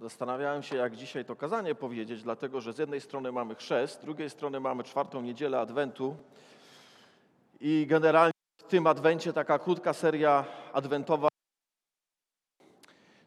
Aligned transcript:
Zastanawiałem 0.00 0.62
się, 0.62 0.76
jak 0.76 0.96
dzisiaj 0.96 1.24
to 1.24 1.36
kazanie 1.36 1.74
powiedzieć, 1.74 2.22
dlatego 2.22 2.60
że 2.60 2.72
z 2.72 2.78
jednej 2.78 3.00
strony 3.00 3.32
mamy 3.32 3.54
chrzest, 3.54 4.00
z 4.00 4.04
drugiej 4.04 4.30
strony 4.30 4.60
mamy 4.60 4.84
czwartą 4.84 5.22
niedzielę 5.22 5.60
Adwentu 5.60 6.16
i 7.60 7.86
generalnie 7.88 8.32
w 8.58 8.62
tym 8.62 8.86
Adwencie 8.86 9.32
taka 9.32 9.58
krótka 9.58 9.92
seria 9.92 10.44
adwentowa. 10.72 11.28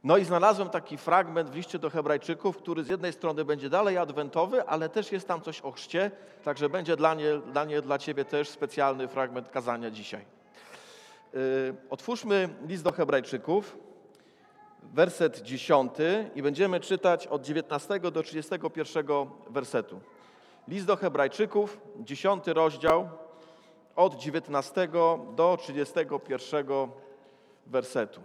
No 0.04 0.18
i 0.18 0.26
znalazłem 0.26 0.70
taki 0.70 0.97
fragment 0.97 1.50
w 1.50 1.55
liście 1.55 1.79
do 1.79 1.90
Hebrajczyków, 1.90 2.58
który 2.58 2.83
z 2.83 2.90
jednej 2.90 3.13
strony 3.13 3.46
będzie 3.46 3.70
dalej 3.70 3.97
adwentowy, 3.97 4.63
ale 4.63 4.90
też 4.90 5.12
jest 5.12 5.28
tam 5.28 5.42
coś 5.42 5.62
o 5.62 5.72
chrzcie, 5.72 6.12
także 6.44 6.70
będzie 6.70 6.96
dla 6.96 7.15
mnie, 7.15 7.38
dla, 7.38 7.65
nie, 7.65 7.81
dla 7.81 7.97
Ciebie 7.97 8.26
też 8.26 8.49
specjalny 8.49 9.08
fragment 9.08 9.49
kazania 9.49 9.92
dzisiaj. 9.92 10.26
Yy, 11.33 11.40
otwórzmy 11.90 12.49
list 12.67 12.83
do 12.83 12.92
Hebrajczyków 12.92 13.88
werset 14.83 15.41
10 15.41 15.91
i 16.35 16.41
będziemy 16.41 16.79
czytać 16.79 17.27
od 17.27 17.41
19 17.41 17.99
do 17.99 18.23
31 18.23 19.05
wersetu. 19.49 19.99
List 20.67 20.85
do 20.85 20.95
Hebrajczyków, 20.95 21.79
10 21.99 22.47
rozdział, 22.47 23.09
od 23.95 24.15
19 24.15 24.87
do 25.35 25.57
31 25.59 26.67
wersetu. 27.67 28.21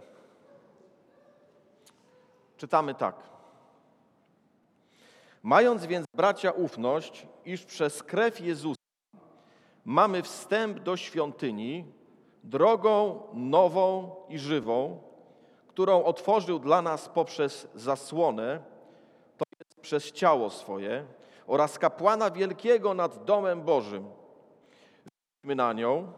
Czytamy 2.57 2.95
tak. 2.95 3.15
Mając 5.43 5.85
więc, 5.85 6.05
bracia, 6.13 6.51
ufność, 6.51 7.27
iż 7.45 7.65
przez 7.65 8.03
krew 8.03 8.41
Jezusa 8.41 8.75
mamy 9.85 10.23
wstęp 10.23 10.79
do 10.79 10.97
świątyni 10.97 11.85
drogą 12.43 13.23
nową 13.33 14.15
i 14.29 14.39
żywą, 14.39 15.01
którą 15.75 16.03
otworzył 16.03 16.59
dla 16.59 16.81
nas 16.81 17.09
poprzez 17.09 17.67
zasłonę, 17.75 18.59
to 19.37 19.45
jest 19.59 19.81
przez 19.81 20.11
ciało 20.11 20.49
swoje, 20.49 21.05
oraz 21.47 21.79
kapłana 21.79 22.31
wielkiego 22.31 22.93
nad 22.93 23.25
domem 23.25 23.61
Bożym. 23.61 24.05
Wejdźmy 25.05 25.55
na 25.55 25.73
nią 25.73 26.11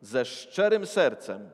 ze 0.00 0.24
szczerym 0.24 0.86
sercem, 0.86 1.50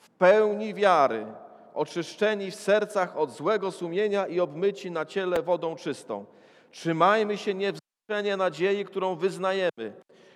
w 0.00 0.10
pełni 0.10 0.74
wiary, 0.74 1.26
oczyszczeni 1.74 2.50
w 2.50 2.54
sercach 2.54 3.16
od 3.16 3.30
złego 3.30 3.72
sumienia 3.72 4.26
i 4.26 4.40
obmyci 4.40 4.90
na 4.90 5.04
ciele 5.04 5.42
wodą 5.42 5.76
czystą. 5.76 6.24
Trzymajmy 6.70 7.38
się 7.38 7.54
niewzruszenie 7.54 8.36
nadziei, 8.36 8.84
którą 8.84 9.16
wyznajemy, 9.16 9.92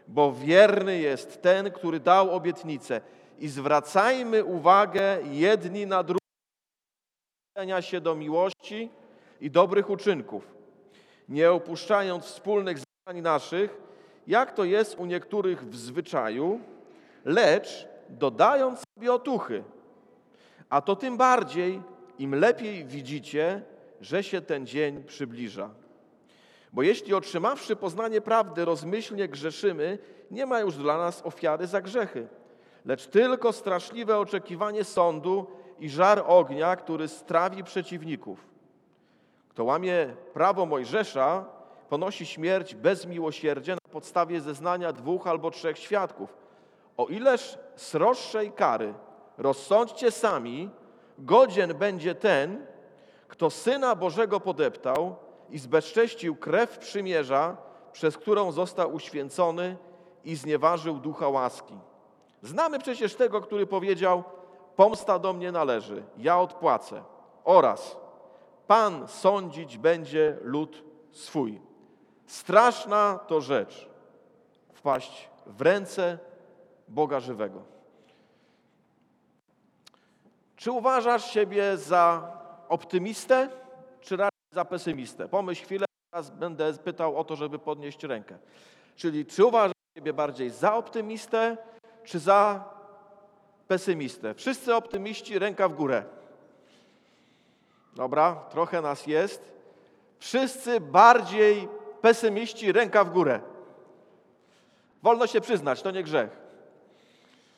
bo 0.09 0.33
wierny 0.33 0.99
jest 0.99 1.43
ten, 1.43 1.71
który 1.71 2.01
dał 2.01 2.31
obietnicę 2.31 3.01
i 3.43 3.49
zwracajmy 3.49 4.45
uwagę 4.45 5.19
jedni 5.31 5.87
na 5.87 6.03
drugich, 6.03 6.23
się 7.81 8.01
do 8.01 8.15
miłości 8.15 8.91
i 9.41 9.51
dobrych 9.51 9.91
uczynków, 9.91 10.55
nie 11.29 11.51
opuszczając 11.51 12.25
wspólnych 12.25 12.79
zdań 12.79 13.21
naszych, 13.21 13.81
jak 14.27 14.53
to 14.53 14.65
jest 14.65 14.99
u 14.99 15.07
niektórych 15.07 15.65
w 15.71 15.77
zwyczaju, 15.77 16.61
lecz 17.25 17.89
dodając 18.09 18.83
sobie 18.99 19.13
otuchy. 19.13 19.65
A 20.69 20.81
to 20.81 20.97
tym 20.97 21.17
bardziej, 21.17 21.83
im 22.19 22.35
lepiej 22.35 22.85
widzicie, 22.85 23.63
że 24.01 24.23
się 24.23 24.41
ten 24.41 24.67
dzień 24.67 25.05
przybliża. 25.05 25.71
Bo 26.73 26.83
jeśli 26.83 27.15
otrzymawszy 27.15 27.77
poznanie 27.77 28.21
prawdy, 28.21 28.65
rozmyślnie 28.65 29.29
grzeszymy, 29.29 29.99
nie 30.31 30.47
ma 30.47 30.61
już 30.61 30.77
dla 30.77 30.99
nas 30.99 31.23
ofiary 31.27 31.67
za 31.67 31.81
grzechy 31.81 32.29
lecz 32.85 33.07
tylko 33.07 33.53
straszliwe 33.53 34.19
oczekiwanie 34.19 34.85
sądu 34.85 35.47
i 35.79 35.91
żar 35.91 36.25
ognia, 36.27 36.77
który 36.77 37.09
strawi 37.09 37.65
przeciwników. 37.65 38.47
Kto 39.49 39.65
łamie 39.65 40.17
prawo 40.33 40.67
Mojżesza, 40.67 41.45
ponosi 41.89 42.27
śmierć 42.27 42.75
bez 42.75 43.07
miłosierdzia 43.07 43.75
na 43.75 43.93
podstawie 43.93 44.41
zeznania 44.41 44.93
dwóch 44.93 45.27
albo 45.27 45.51
trzech 45.51 45.79
świadków. 45.79 46.37
O 46.97 47.07
ileż 47.07 47.59
sroższej 47.77 48.53
kary 48.53 48.95
rozsądźcie 49.39 50.11
sami, 50.11 50.71
godzien 51.19 51.75
będzie 51.75 52.15
ten, 52.15 52.67
kto 53.29 53.51
Syna 53.51 53.95
Bożego 53.97 54.41
podeptał 54.41 55.17
i 55.51 55.59
zbezcześcił 55.59 56.37
krew 56.37 56.79
przymierza, 56.79 57.57
przez 57.93 58.17
którą 58.17 58.53
został 58.53 58.95
uświęcony 58.95 59.77
i 60.25 60.37
znieważył 60.37 60.99
ducha 60.99 61.29
łaski. 61.29 61.75
Znamy 62.43 62.79
przecież 62.79 63.15
tego, 63.15 63.41
który 63.41 63.67
powiedział: 63.67 64.25
Pomsta 64.77 65.19
do 65.19 65.33
mnie 65.33 65.53
należy, 65.53 66.03
ja 66.19 66.41
odpłacę. 66.41 67.03
Oraz 67.45 67.97
Pan 68.67 69.09
sądzić 69.09 69.79
będzie 69.79 70.39
lud 70.43 70.85
swój. 71.11 71.61
Straszna 72.27 73.19
to 73.27 73.41
rzecz 73.41 73.89
wpaść 74.73 75.31
w 75.47 75.61
ręce 75.61 76.19
Boga 76.89 77.21
żywego. 77.21 77.63
Czy 80.57 80.73
uważasz 80.73 81.31
siebie 81.31 81.77
za 81.77 82.33
optymistę, 82.69 83.49
czy 84.01 84.17
raczej 84.17 84.39
za 84.53 84.65
pesymistę? 84.65 85.29
Pomyśl 85.29 85.65
chwilę, 85.65 85.87
teraz 86.11 86.31
będę 86.31 86.75
pytał 86.75 87.17
o 87.17 87.25
to, 87.25 87.37
żeby 87.37 87.59
podnieść 87.59 88.03
rękę. 88.05 88.39
Czyli 88.97 89.27
czy 89.27 89.47
uważasz 89.47 89.75
siebie 89.97 90.13
bardziej 90.13 90.51
za 90.51 90.75
optymistę, 90.75 91.57
czy 92.05 92.19
za 92.19 92.65
pesymistę? 93.69 94.35
Wszyscy 94.35 94.75
optymiści, 94.75 95.39
ręka 95.39 95.69
w 95.69 95.75
górę. 95.75 96.05
Dobra, 97.95 98.35
trochę 98.51 98.83
nas 98.83 99.07
jest. 99.07 99.53
Wszyscy 100.19 100.81
bardziej 100.81 101.69
pesymiści, 102.01 102.73
ręka 102.73 103.05
w 103.05 103.11
górę. 103.11 103.41
Wolno 105.03 105.27
się 105.27 105.41
przyznać, 105.41 105.83
to 105.83 105.91
nie 105.91 106.03
grzech. 106.03 106.43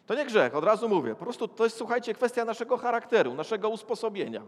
To 0.06 0.14
nie 0.14 0.24
grzech, 0.24 0.54
od 0.54 0.64
razu 0.64 0.88
mówię. 0.88 1.14
Po 1.14 1.24
prostu 1.24 1.48
to 1.48 1.64
jest, 1.64 1.76
słuchajcie, 1.76 2.14
kwestia 2.14 2.44
naszego 2.44 2.76
charakteru, 2.76 3.34
naszego 3.34 3.68
usposobienia. 3.68 4.42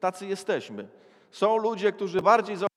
Tacy 0.00 0.26
jesteśmy. 0.26 0.88
Są 1.30 1.56
ludzie, 1.56 1.92
którzy 1.92 2.22
bardziej 2.22 2.56
zauważają 2.56 2.70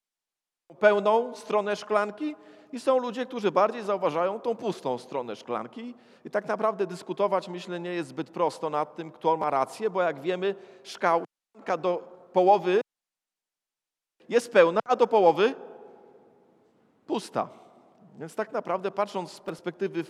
pełną 0.80 1.35
stronę 1.35 1.75
szklanki, 1.75 2.35
i 2.73 2.79
są 2.79 2.97
ludzie, 2.97 3.25
którzy 3.25 3.51
bardziej 3.51 3.84
zauważają 3.84 4.39
tą 4.39 4.56
pustą 4.56 4.97
stronę 4.97 5.35
szklanki. 5.35 5.94
I 6.25 6.29
tak 6.29 6.47
naprawdę 6.47 6.88
dyskutować, 6.88 7.47
myślę, 7.47 7.79
nie 7.79 7.94
jest 7.94 8.09
zbyt 8.09 8.29
prosto 8.29 8.69
nad 8.69 8.95
tym, 8.95 9.11
kto 9.11 9.38
ma 9.38 9.50
rację, 9.50 9.89
bo 9.89 10.01
jak 10.01 10.22
wiemy, 10.22 10.56
szklanka 10.84 11.78
do 11.78 11.97
połowy 12.34 12.81
jest 14.29 14.51
pełna, 14.51 14.79
a 14.85 14.95
do 14.95 15.07
połowy 15.07 15.56
pusta. 17.07 17.50
Więc 18.19 18.35
tak 18.35 18.51
naprawdę, 18.51 18.91
patrząc 18.91 19.31
z 19.31 19.40
perspektywy 19.40 20.03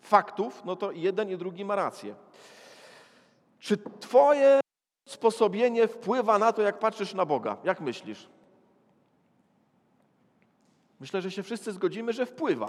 faktów, 0.00 0.62
no 0.64 0.76
to 0.76 0.92
jeden 0.92 1.30
i 1.30 1.36
drugi 1.36 1.64
ma 1.64 1.76
rację. 1.76 2.14
Czy 3.58 3.76
Twoje 4.00 4.60
sposobienie 5.08 5.88
wpływa 5.88 6.38
na 6.38 6.52
to, 6.52 6.62
jak 6.62 6.78
patrzysz 6.78 7.14
na 7.14 7.26
Boga? 7.26 7.56
Jak 7.64 7.80
myślisz? 7.80 8.28
Myślę, 11.00 11.22
że 11.22 11.30
się 11.30 11.42
wszyscy 11.42 11.72
zgodzimy, 11.72 12.12
że 12.12 12.26
wpływa. 12.26 12.68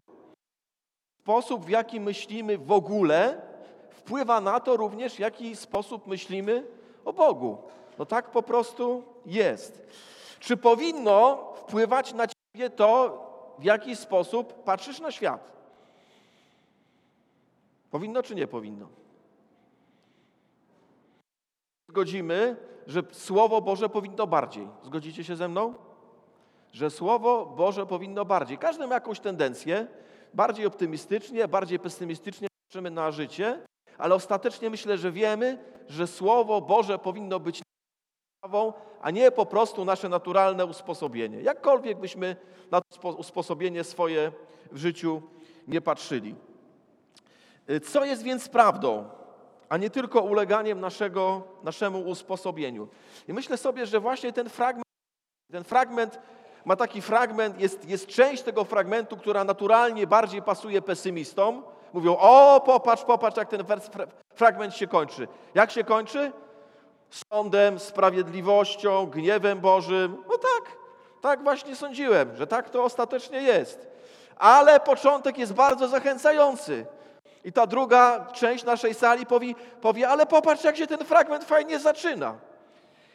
Sposób, 1.22 1.66
w 1.66 1.70
jaki 1.70 2.00
myślimy 2.00 2.58
w 2.58 2.72
ogóle, 2.72 3.42
wpływa 3.90 4.42
na 4.42 4.60
to 4.60 4.78
również, 4.78 5.16
w 5.16 5.20
jaki 5.20 5.56
sposób 5.56 6.08
myślimy 6.08 6.68
o 7.06 7.14
Bogu. 7.14 7.58
No 8.00 8.06
tak 8.06 8.32
po 8.32 8.44
prostu 8.44 9.04
jest. 9.26 9.88
Czy 10.40 10.58
powinno 10.58 11.38
wpływać 11.56 12.14
na 12.14 12.28
ciebie 12.28 12.70
to, 12.70 13.24
w 13.60 13.64
jaki 13.64 13.96
sposób 13.96 14.64
patrzysz 14.64 15.00
na 15.00 15.12
świat? 15.12 15.52
Powinno 17.92 18.24
czy 18.24 18.36
nie 18.36 18.48
powinno? 18.48 18.88
Zgodzimy, 21.90 22.56
że 22.88 23.04
Słowo 23.12 23.62
Boże 23.62 23.90
powinno 23.90 24.28
bardziej. 24.28 24.68
Zgodzicie 24.84 25.24
się 25.24 25.36
ze 25.36 25.48
mną? 25.48 25.87
Że 26.72 26.90
Słowo 26.90 27.46
Boże 27.46 27.86
powinno 27.86 28.26
bardziej. 28.26 28.58
Każdy 28.58 28.88
ma 28.88 28.94
jakąś 28.96 29.20
tendencję, 29.20 29.88
bardziej 30.34 30.66
optymistycznie, 30.66 31.48
bardziej 31.48 31.80
pesymistycznie 31.80 32.48
patrzymy 32.66 32.92
na 32.92 33.12
życie, 33.12 33.60
ale 33.98 34.16
ostatecznie 34.16 34.70
myślę, 34.70 34.98
że 34.98 35.12
wiemy, 35.12 35.58
że 35.88 36.08
Słowo 36.08 36.62
Boże 36.62 37.00
powinno 37.00 37.40
być 37.40 37.62
prawą, 38.42 38.74
a 39.02 39.12
nie 39.12 39.32
po 39.32 39.46
prostu 39.46 39.86
nasze 39.86 40.10
naturalne 40.10 40.66
usposobienie. 40.66 41.42
Jakkolwiek 41.42 42.00
byśmy 42.00 42.36
na 42.72 42.82
to 42.82 43.10
usposobienie 43.10 43.84
swoje 43.84 44.32
w 44.72 44.78
życiu 44.78 45.22
nie 45.68 45.82
patrzyli. 45.82 46.36
Co 47.84 48.06
jest 48.06 48.24
więc 48.24 48.50
prawdą, 48.50 49.10
a 49.70 49.78
nie 49.78 49.90
tylko 49.90 50.22
uleganiem 50.22 50.80
naszego, 50.80 51.44
naszemu 51.64 52.00
usposobieniu? 52.00 52.88
I 53.28 53.34
myślę 53.34 53.58
sobie, 53.58 53.86
że 53.86 54.00
właśnie 54.00 54.34
ten 54.34 54.50
fragment, 54.50 54.86
ten 55.52 55.64
fragment 55.64 56.20
ma 56.68 56.76
taki 56.76 57.02
fragment, 57.02 57.60
jest, 57.60 57.90
jest 57.90 58.08
część 58.08 58.44
tego 58.44 58.64
fragmentu, 58.64 59.18
która 59.18 59.44
naturalnie 59.44 60.08
bardziej 60.08 60.42
pasuje 60.42 60.82
pesymistom. 60.82 61.64
Mówią, 61.94 62.18
o 62.20 62.62
popatrz, 62.66 63.04
popatrz, 63.04 63.38
jak 63.38 63.50
ten 63.50 63.64
wers, 63.64 63.90
fragment 64.36 64.76
się 64.76 64.88
kończy. 64.88 65.28
Jak 65.56 65.72
się 65.72 65.84
kończy? 65.84 66.32
sądem, 67.10 67.80
sprawiedliwością, 67.80 69.06
gniewem 69.06 69.60
Bożym. 69.60 70.24
No 70.30 70.38
tak, 70.38 70.78
tak 71.22 71.44
właśnie 71.44 71.76
sądziłem, 71.76 72.36
że 72.36 72.48
tak 72.48 72.70
to 72.70 72.84
ostatecznie 72.84 73.42
jest. 73.42 73.88
Ale 74.38 74.80
początek 74.80 75.38
jest 75.38 75.54
bardzo 75.54 75.88
zachęcający. 75.88 76.86
I 77.44 77.52
ta 77.52 77.68
druga 77.68 78.26
część 78.34 78.64
naszej 78.64 78.94
sali 78.94 79.26
powie, 79.26 79.54
powie, 79.82 80.10
ale 80.10 80.26
popatrz, 80.26 80.64
jak 80.64 80.78
się 80.78 80.88
ten 80.88 81.00
fragment 81.00 81.44
fajnie 81.44 81.80
zaczyna. 81.80 82.36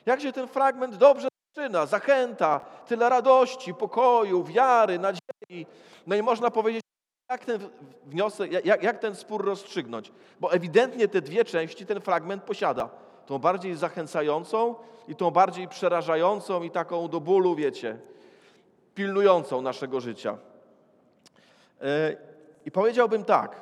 Jak 0.06 0.20
się 0.20 0.32
ten 0.32 0.48
fragment 0.48 0.96
dobrze 0.96 1.31
zaczyna. 1.54 1.86
Zachęta, 1.86 2.60
tyle 2.86 3.08
radości, 3.08 3.74
pokoju, 3.74 4.44
wiary, 4.44 4.98
nadziei. 4.98 5.66
No 6.06 6.16
i 6.16 6.22
można 6.22 6.50
powiedzieć, 6.50 6.82
jak 7.30 7.44
ten 7.44 7.68
wniosek, 8.06 8.64
jak, 8.64 8.82
jak 8.82 8.98
ten 8.98 9.14
spór 9.14 9.44
rozstrzygnąć? 9.44 10.12
Bo 10.40 10.52
ewidentnie 10.52 11.08
te 11.08 11.20
dwie 11.20 11.44
części 11.44 11.86
ten 11.86 12.00
fragment 12.00 12.42
posiada. 12.42 12.88
Tą 13.26 13.38
bardziej 13.38 13.76
zachęcającą 13.76 14.74
i 15.08 15.16
tą 15.16 15.30
bardziej 15.30 15.68
przerażającą 15.68 16.62
i 16.62 16.70
taką 16.70 17.08
do 17.08 17.20
bólu, 17.20 17.54
wiecie, 17.54 17.98
pilnującą 18.94 19.62
naszego 19.62 20.00
życia. 20.00 20.38
E, 21.80 22.16
I 22.64 22.70
powiedziałbym 22.70 23.24
tak. 23.24 23.60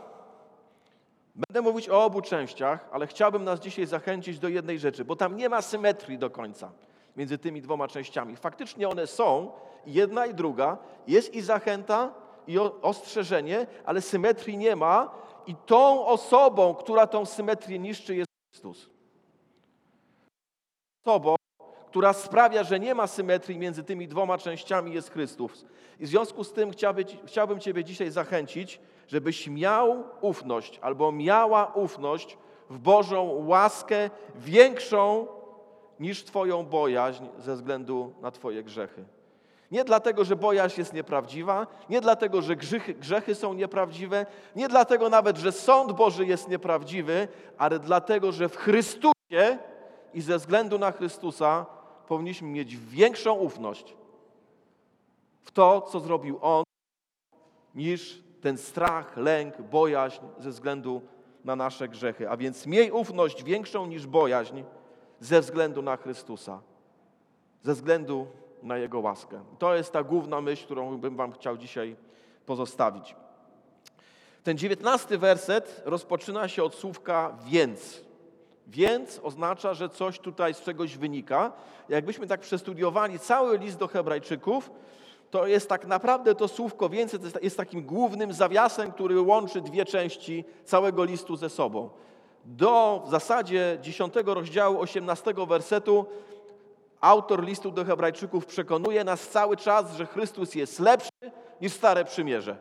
Będę 1.35 1.61
mówić 1.71 1.89
o 1.89 2.05
obu 2.05 2.23
częściach, 2.23 2.89
ale 2.93 3.07
chciałbym 3.07 3.45
nas 3.45 3.61
dzisiaj 3.61 3.87
zachęcić 3.87 4.39
do 4.39 4.49
jednej 4.49 4.79
rzeczy, 4.79 5.05
bo 5.05 5.17
tam 5.17 5.37
nie 5.37 5.49
ma 5.49 5.63
symetrii 5.63 6.19
do 6.19 6.31
końca 6.31 6.71
między 7.17 7.39
tymi 7.39 7.62
dwoma 7.62 7.89
częściami. 7.89 8.37
Faktycznie 8.37 8.89
one 8.89 9.07
są, 9.07 9.53
jedna 9.87 10.27
i 10.27 10.35
druga. 10.35 10.79
Jest 11.07 11.35
i 11.35 11.41
zachęta, 11.41 12.15
i 12.47 12.59
ostrzeżenie, 12.59 13.67
ale 13.85 14.01
symetrii 14.01 14.59
nie 14.59 14.77
ma 14.77 15.11
i 15.47 15.55
tą 15.55 16.07
osobą, 16.07 16.75
która 16.75 17.07
tą 17.07 17.27
symetrię 17.27 17.79
niszczy 17.79 18.15
jest 18.15 18.31
Chrystus. 18.51 18.91
Osobą, 21.07 21.37
która 21.87 22.12
sprawia, 22.12 22.65
że 22.65 22.81
nie 22.81 22.95
ma 22.95 23.07
symetrii 23.07 23.59
między 23.59 23.85
tymi 23.85 24.09
dwoma 24.09 24.39
częściami 24.39 24.93
jest 24.93 25.11
Chrystus. 25.11 25.67
I 26.01 26.05
w 26.05 26.09
związku 26.09 26.45
z 26.45 26.53
tym 26.53 26.71
chciałbym, 26.71 27.05
chciałbym 27.25 27.61
Ciebie 27.61 27.85
dzisiaj 27.85 28.11
zachęcić, 28.11 28.81
żebyś 29.09 29.49
miał 29.49 30.05
ufność 30.21 30.79
albo 30.83 31.12
miała 31.12 31.67
ufność 31.67 32.39
w 32.71 32.79
Bożą 32.79 33.45
łaskę 33.47 34.11
większą 34.35 35.27
niż 36.00 36.25
Twoją 36.25 36.67
bojaźń 36.67 37.25
ze 37.38 37.55
względu 37.55 38.12
na 38.23 38.31
Twoje 38.31 38.62
grzechy. 38.62 39.05
Nie 39.70 39.85
dlatego, 39.85 40.25
że 40.25 40.37
bojaźń 40.37 40.81
jest 40.81 40.93
nieprawdziwa, 40.93 41.67
nie 41.91 42.00
dlatego, 42.00 42.43
że 42.43 42.56
grzechy, 42.56 42.94
grzechy, 42.94 43.35
są 43.35 43.55
nieprawdziwe, 43.55 44.26
nie 44.56 44.69
dlatego 44.69 45.08
nawet, 45.08 45.37
że 45.37 45.52
sąd 45.52 45.93
Boży 45.93 46.26
jest 46.26 46.49
nieprawdziwy, 46.49 47.29
ale 47.58 47.79
dlatego, 47.79 48.32
że 48.32 48.49
w 48.49 48.56
Chrystusie 48.56 49.58
i 50.14 50.20
ze 50.20 50.38
względu 50.38 50.79
na 50.79 50.93
Chrystusa 50.93 51.67
powinniśmy 52.08 52.49
mieć 52.49 52.76
większą 52.76 53.35
ufność 53.35 53.97
w 55.43 55.50
to, 55.50 55.81
co 55.81 56.00
zrobił 56.00 56.38
On, 56.43 56.64
niż 57.75 58.23
ten 58.41 58.58
strach, 58.58 59.17
lęk, 59.17 59.61
bojaźń 59.61 60.23
ze 60.38 60.50
względu 60.50 61.02
na 61.44 61.56
nasze 61.56 61.88
grzechy. 61.88 62.31
A 62.31 62.37
więc 62.37 62.67
miej 62.67 62.91
ufność 62.91 63.44
większą 63.44 63.87
niż 63.87 64.06
bojaźń 64.06 64.62
ze 65.21 65.41
względu 65.41 65.83
na 65.83 65.97
Chrystusa, 65.97 66.61
ze 67.63 67.75
względu 67.75 68.27
na 68.63 68.79
Jego 68.79 69.01
łaskę. 69.01 69.45
To 69.59 69.75
jest 69.75 69.93
ta 69.93 70.03
główna 70.03 70.41
myśl, 70.41 70.65
którą 70.65 70.99
bym 70.99 71.17
Wam 71.17 71.33
chciał 71.33 71.57
dzisiaj 71.57 71.97
pozostawić. 72.47 73.17
Ten 74.45 74.59
dziewiętnasty 74.59 75.19
werset 75.19 75.83
rozpoczyna 75.85 76.49
się 76.49 76.65
od 76.65 76.75
słówka 76.75 77.37
więc. 77.47 78.01
Więc 78.67 79.21
oznacza, 79.23 79.75
że 79.75 79.89
coś 79.89 80.19
tutaj 80.19 80.55
z 80.55 80.61
czegoś 80.61 80.97
wynika. 80.97 81.53
Jakbyśmy 81.89 82.27
tak 82.27 82.41
przestudiowali 82.41 83.19
cały 83.19 83.59
list 83.59 83.79
do 83.79 83.89
Hebrajczyków, 83.89 84.71
to 85.31 85.47
jest 85.47 85.69
tak 85.69 85.87
naprawdę 85.87 86.35
to 86.35 86.49
słówko 86.49 86.89
więcej, 86.89 87.21
jest 87.43 87.57
takim 87.57 87.83
głównym 87.83 88.33
zawiasem, 88.33 88.93
który 88.93 89.21
łączy 89.21 89.61
dwie 89.61 89.85
części 89.85 90.45
całego 90.65 91.05
listu 91.05 91.37
ze 91.37 91.49
sobą. 91.51 91.91
Do 92.45 93.03
w 93.07 93.11
zasadzie 93.11 93.79
10 93.83 94.15
rozdziału 94.25 94.81
18 94.81 95.35
wersetu 95.49 96.07
autor 97.01 97.45
listu 97.45 97.71
do 97.71 97.85
Hebrajczyków 97.85 98.47
przekonuje 98.47 99.05
nas 99.05 99.29
cały 99.29 99.57
czas, 99.57 99.97
że 99.97 100.07
Chrystus 100.07 100.55
jest 100.55 100.81
lepszy 100.81 101.11
niż 101.61 101.73
Stare 101.73 102.05
Przymierze. 102.05 102.57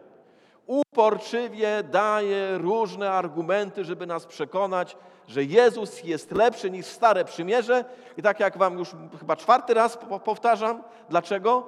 Uporczywie 0.66 1.84
daje 1.92 2.58
różne 2.58 3.12
argumenty, 3.12 3.86
żeby 3.86 4.08
nas 4.08 4.26
przekonać, 4.26 4.98
że 5.28 5.44
Jezus 5.44 6.04
jest 6.04 6.32
lepszy 6.32 6.72
niż 6.72 6.86
Stare 6.86 7.25
Przymierze. 7.25 7.86
I 8.18 8.22
tak 8.22 8.40
jak 8.40 8.58
Wam 8.58 8.78
już 8.78 8.90
chyba 9.20 9.36
czwarty 9.36 9.74
raz 9.74 9.98
powtarzam, 10.25 10.84
dlaczego? 11.10 11.68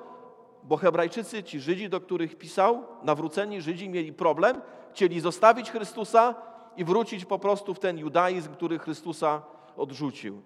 Bo 0.64 0.78
Hebrajczycy, 0.78 1.44
ci 1.44 1.60
Żydzi, 1.60 1.90
do 1.90 2.02
których 2.02 2.38
pisał, 2.38 2.84
nawróceni 3.04 3.62
Żydzi 3.62 3.90
mieli 3.90 4.14
problem, 4.14 4.62
chcieli 4.94 5.20
zostawić 5.20 5.72
Chrystusa 5.72 6.36
i 6.78 6.86
wrócić 6.86 7.26
po 7.26 7.40
prostu 7.40 7.74
w 7.74 7.80
ten 7.80 7.98
judaizm, 7.98 8.54
który 8.54 8.80
Chrystusa 8.80 9.42
odrzucił. 9.78 10.42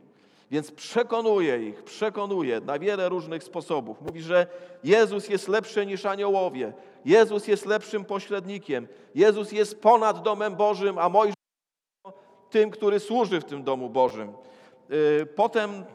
Więc 0.52 0.72
przekonuje 0.72 1.70
ich, 1.70 1.84
przekonuje 1.84 2.62
na 2.62 2.80
wiele 2.80 3.10
różnych 3.10 3.44
sposobów. 3.44 4.02
Mówi, 4.02 4.22
że 4.22 4.48
Jezus 4.84 5.30
jest 5.30 5.48
lepszy 5.48 5.86
niż 5.86 6.06
aniołowie, 6.06 6.74
Jezus 7.06 7.48
jest 7.48 7.66
lepszym 7.66 8.06
pośrednikiem, 8.06 8.88
Jezus 9.16 9.52
jest 9.52 9.82
ponad 9.82 10.22
domem 10.22 10.56
Bożym, 10.56 10.98
a 10.98 11.10
Mojżesz 11.10 11.36
tym, 12.50 12.72
który 12.72 13.00
służy 13.00 13.42
w 13.42 13.46
tym 13.46 13.64
domu 13.64 13.90
Bożym. 13.90 14.34
Y, 14.92 15.26
potem 15.36 15.86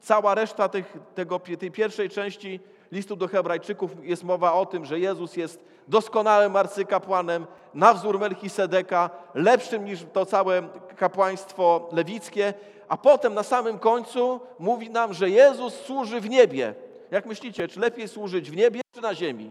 cała 0.00 0.34
reszta 0.34 0.68
tych, 0.68 0.96
tego, 1.14 1.40
tej 1.58 1.70
pierwszej 1.70 2.10
części 2.10 2.60
listu 2.92 3.16
do 3.16 3.28
Hebrajczyków 3.28 3.90
jest 4.02 4.24
mowa 4.24 4.52
o 4.52 4.66
tym, 4.66 4.84
że 4.84 5.00
Jezus 5.00 5.36
jest 5.36 5.64
doskonałym 5.88 6.56
arcykapłanem 6.56 7.46
na 7.74 7.94
wzór 7.94 8.18
Melchisedeka, 8.20 9.10
lepszym 9.34 9.84
niż 9.84 10.04
to 10.12 10.26
całe 10.26 10.68
kapłaństwo 10.96 11.88
lewickie, 11.92 12.54
a 12.88 12.96
potem 12.96 13.34
na 13.34 13.42
samym 13.42 13.78
końcu 13.78 14.40
mówi 14.58 14.90
nam, 14.90 15.14
że 15.14 15.30
Jezus 15.30 15.74
służy 15.74 16.20
w 16.20 16.30
niebie. 16.30 16.74
Jak 17.10 17.26
myślicie, 17.26 17.68
czy 17.68 17.80
lepiej 17.80 18.08
służyć 18.08 18.50
w 18.50 18.56
niebie, 18.56 18.80
czy 18.92 19.00
na 19.00 19.14
ziemi? 19.14 19.50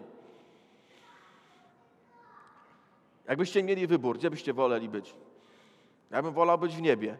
Jakbyście 3.27 3.63
mieli 3.63 3.87
wybór, 3.87 4.17
gdzie 4.17 4.29
byście 4.29 4.53
woleli 4.53 4.89
być? 4.89 5.15
Ja 6.11 6.21
bym 6.21 6.33
wolał 6.33 6.57
być 6.57 6.75
w 6.75 6.81
niebie. 6.81 7.17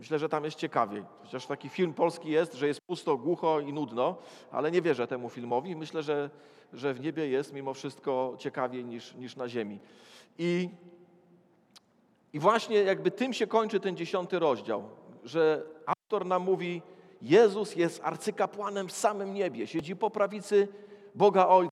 Myślę, 0.00 0.18
że 0.18 0.28
tam 0.28 0.44
jest 0.44 0.56
ciekawiej. 0.56 1.04
Chociaż 1.22 1.46
taki 1.46 1.68
film 1.68 1.94
polski 1.94 2.30
jest, 2.30 2.54
że 2.54 2.66
jest 2.66 2.80
pusto, 2.80 3.16
głucho 3.16 3.60
i 3.60 3.72
nudno, 3.72 4.16
ale 4.50 4.70
nie 4.70 4.82
wierzę 4.82 5.06
temu 5.06 5.28
filmowi. 5.28 5.76
Myślę, 5.76 6.02
że, 6.02 6.30
że 6.72 6.94
w 6.94 7.00
niebie 7.00 7.28
jest 7.28 7.52
mimo 7.52 7.74
wszystko 7.74 8.34
ciekawiej 8.38 8.84
niż, 8.84 9.14
niż 9.14 9.36
na 9.36 9.48
ziemi. 9.48 9.78
I, 10.38 10.68
I 12.32 12.38
właśnie 12.38 12.76
jakby 12.76 13.10
tym 13.10 13.32
się 13.32 13.46
kończy 13.46 13.80
ten 13.80 13.96
dziesiąty 13.96 14.38
rozdział, 14.38 14.88
że 15.24 15.62
autor 15.86 16.26
nam 16.26 16.42
mówi, 16.42 16.82
Jezus 17.22 17.76
jest 17.76 18.00
arcykapłanem 18.04 18.88
w 18.88 18.92
samym 18.92 19.34
niebie, 19.34 19.66
siedzi 19.66 19.96
po 19.96 20.10
prawicy 20.10 20.68
Boga 21.14 21.46
Ojca, 21.46 21.70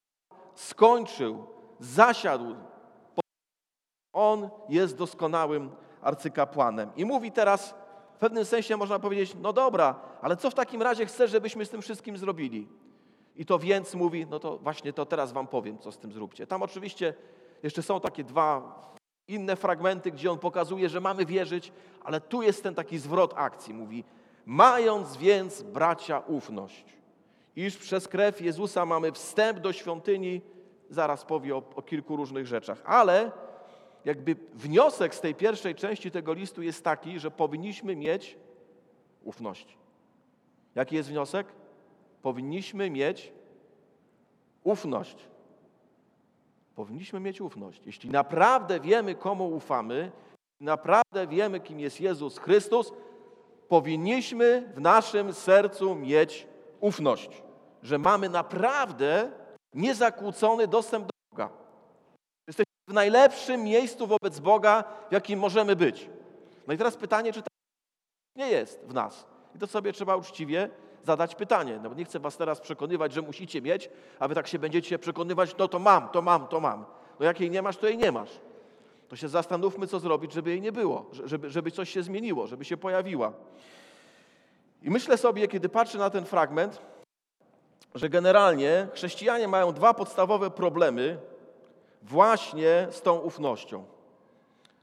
skończył, 0.54 1.46
zasiadł. 1.80 2.54
On 4.12 4.50
jest 4.68 4.96
doskonałym 4.96 5.70
arcykapłanem. 6.02 6.90
I 6.96 7.04
mówi 7.04 7.32
teraz 7.32 7.87
w 8.18 8.20
pewnym 8.20 8.44
sensie 8.44 8.76
można 8.76 8.98
powiedzieć, 8.98 9.36
no 9.42 9.52
dobra, 9.52 10.00
ale 10.20 10.36
co 10.36 10.50
w 10.50 10.54
takim 10.54 10.82
razie 10.82 11.06
chcesz, 11.06 11.30
żebyśmy 11.30 11.64
z 11.64 11.70
tym 11.70 11.82
wszystkim 11.82 12.16
zrobili? 12.16 12.68
I 13.36 13.46
to 13.46 13.58
więc 13.58 13.94
mówi, 13.94 14.26
no 14.30 14.38
to 14.38 14.58
właśnie 14.58 14.92
to 14.92 15.06
teraz 15.06 15.32
wam 15.32 15.46
powiem, 15.46 15.78
co 15.78 15.92
z 15.92 15.98
tym 15.98 16.12
zróbcie. 16.12 16.46
Tam 16.46 16.62
oczywiście 16.62 17.14
jeszcze 17.62 17.82
są 17.82 18.00
takie 18.00 18.24
dwa 18.24 18.78
inne 19.28 19.56
fragmenty, 19.56 20.10
gdzie 20.10 20.32
on 20.32 20.38
pokazuje, 20.38 20.88
że 20.88 21.00
mamy 21.00 21.26
wierzyć, 21.26 21.72
ale 22.04 22.20
tu 22.20 22.42
jest 22.42 22.62
ten 22.62 22.74
taki 22.74 22.98
zwrot 22.98 23.34
akcji. 23.36 23.74
Mówi, 23.74 24.04
mając 24.46 25.16
więc, 25.16 25.62
bracia, 25.62 26.18
ufność, 26.18 26.84
iż 27.56 27.76
przez 27.76 28.08
krew 28.08 28.40
Jezusa 28.40 28.86
mamy 28.86 29.12
wstęp 29.12 29.58
do 29.58 29.72
świątyni, 29.72 30.40
zaraz 30.90 31.24
powie 31.24 31.56
o, 31.56 31.62
o 31.76 31.82
kilku 31.82 32.16
różnych 32.16 32.46
rzeczach, 32.46 32.82
ale 32.84 33.30
jakby 34.04 34.36
wniosek 34.54 35.14
z 35.14 35.20
tej 35.20 35.34
pierwszej 35.34 35.74
części 35.74 36.10
tego 36.10 36.32
listu 36.32 36.62
jest 36.62 36.84
taki, 36.84 37.18
że 37.18 37.30
powinniśmy 37.30 37.96
mieć 37.96 38.36
ufność. 39.24 39.78
Jaki 40.74 40.96
jest 40.96 41.08
wniosek? 41.08 41.46
Powinniśmy 42.22 42.90
mieć 42.90 43.32
ufność. 44.64 45.16
Powinniśmy 46.74 47.20
mieć 47.20 47.40
ufność. 47.40 47.82
Jeśli 47.86 48.10
naprawdę 48.10 48.80
wiemy, 48.80 49.14
komu 49.14 49.48
ufamy, 49.56 50.12
naprawdę 50.60 51.26
wiemy, 51.26 51.60
kim 51.60 51.80
jest 51.80 52.00
Jezus 52.00 52.38
Chrystus, 52.38 52.92
powinniśmy 53.68 54.72
w 54.74 54.80
naszym 54.80 55.32
sercu 55.32 55.94
mieć 55.94 56.46
ufność, 56.80 57.42
że 57.82 57.98
mamy 57.98 58.28
naprawdę 58.28 59.30
niezakłócony 59.74 60.66
dostęp 60.66 61.06
do 61.06 61.17
w 62.88 62.92
najlepszym 62.92 63.62
miejscu 63.62 64.06
wobec 64.06 64.40
Boga, 64.40 64.84
w 65.08 65.12
jakim 65.12 65.38
możemy 65.38 65.76
być. 65.76 66.10
No 66.66 66.74
i 66.74 66.78
teraz 66.78 66.96
pytanie, 66.96 67.32
czy 67.32 67.42
tak 67.42 67.52
nie 68.36 68.48
jest 68.48 68.80
w 68.84 68.94
nas. 68.94 69.26
I 69.54 69.58
to 69.58 69.66
sobie 69.66 69.92
trzeba 69.92 70.16
uczciwie 70.16 70.70
zadać 71.04 71.34
pytanie. 71.34 71.80
No 71.82 71.88
bo 71.88 71.94
nie 71.94 72.04
chcę 72.04 72.18
was 72.18 72.36
teraz 72.36 72.60
przekonywać, 72.60 73.12
że 73.12 73.22
musicie 73.22 73.62
mieć, 73.62 73.90
a 74.18 74.28
wy 74.28 74.34
tak 74.34 74.46
się 74.46 74.58
będziecie 74.58 74.98
przekonywać, 74.98 75.56
no 75.58 75.68
to 75.68 75.78
mam, 75.78 76.08
to 76.08 76.22
mam, 76.22 76.46
to 76.46 76.60
mam. 76.60 76.84
No 77.20 77.26
jak 77.26 77.40
jej 77.40 77.50
nie 77.50 77.62
masz, 77.62 77.76
to 77.76 77.86
jej 77.86 77.98
nie 77.98 78.12
masz. 78.12 78.30
To 79.08 79.16
się 79.16 79.28
zastanówmy, 79.28 79.86
co 79.86 80.00
zrobić, 80.00 80.32
żeby 80.32 80.50
jej 80.50 80.60
nie 80.60 80.72
było, 80.72 81.06
żeby, 81.12 81.50
żeby 81.50 81.70
coś 81.70 81.90
się 81.90 82.02
zmieniło, 82.02 82.46
żeby 82.46 82.64
się 82.64 82.76
pojawiła. 82.76 83.32
I 84.82 84.90
myślę 84.90 85.16
sobie, 85.16 85.48
kiedy 85.48 85.68
patrzę 85.68 85.98
na 85.98 86.10
ten 86.10 86.24
fragment, 86.24 86.82
że 87.94 88.08
generalnie 88.08 88.88
chrześcijanie 88.94 89.48
mają 89.48 89.72
dwa 89.72 89.94
podstawowe 89.94 90.50
problemy 90.50 91.18
właśnie 92.02 92.86
z 92.90 93.02
tą 93.02 93.18
ufnością. 93.18 93.84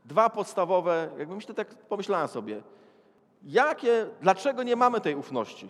Dwa 0.05 0.29
podstawowe, 0.29 1.09
jakby 1.17 1.35
myślę, 1.35 1.55
tak 1.55 1.75
pomyślałem 1.75 2.27
sobie, 2.27 2.61
jakie, 3.43 4.07
dlaczego 4.21 4.63
nie 4.63 4.75
mamy 4.75 5.01
tej 5.01 5.15
ufności? 5.15 5.69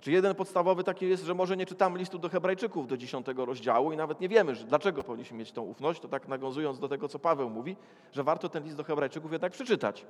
Czy 0.00 0.12
jeden 0.12 0.34
podstawowy 0.34 0.84
taki 0.84 1.08
jest, 1.08 1.24
że 1.24 1.34
może 1.34 1.56
nie 1.56 1.66
czytamy 1.66 1.98
listu 1.98 2.18
do 2.18 2.28
Hebrajczyków 2.28 2.86
do 2.86 2.96
10 2.96 3.26
rozdziału 3.36 3.92
i 3.92 3.96
nawet 3.96 4.20
nie 4.20 4.28
wiemy, 4.28 4.54
że 4.54 4.64
dlaczego 4.64 5.02
powinniśmy 5.02 5.38
mieć 5.38 5.52
tą 5.52 5.62
ufność, 5.62 6.00
to 6.00 6.08
tak 6.08 6.28
nawiązując 6.28 6.78
do 6.78 6.88
tego, 6.88 7.08
co 7.08 7.18
Paweł 7.18 7.50
mówi, 7.50 7.76
że 8.12 8.24
warto 8.24 8.48
ten 8.48 8.64
list 8.64 8.76
do 8.76 8.84
Hebrajczyków 8.84 9.32
jednak 9.32 9.52
przeczytać 9.52 10.06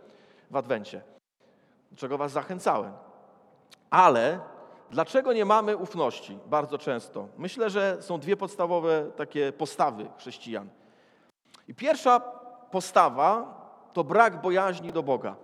w 0.51 0.57
Adwencie, 0.57 1.03
do 1.91 1.97
czego 1.97 2.19
Was 2.19 2.33
zachęcałem. 2.33 2.93
Ale 3.91 4.41
dlaczego 4.91 5.33
nie 5.33 5.45
mamy 5.45 5.77
ufności 5.77 6.39
bardzo 6.47 6.79
często? 6.79 7.29
Myślę, 7.39 7.71
że 7.71 7.97
są 8.01 8.21
dwie 8.21 8.37
podstawowe 8.37 9.11
takie 9.17 9.53
postawy 9.53 10.07
chrześcijan. 10.19 10.69
I 11.69 11.75
pierwsza 11.75 12.21
postawa 12.71 13.59
to 13.93 14.05
brak 14.05 14.41
bojaźni 14.41 14.93
do 14.93 15.03
Boga. 15.03 15.37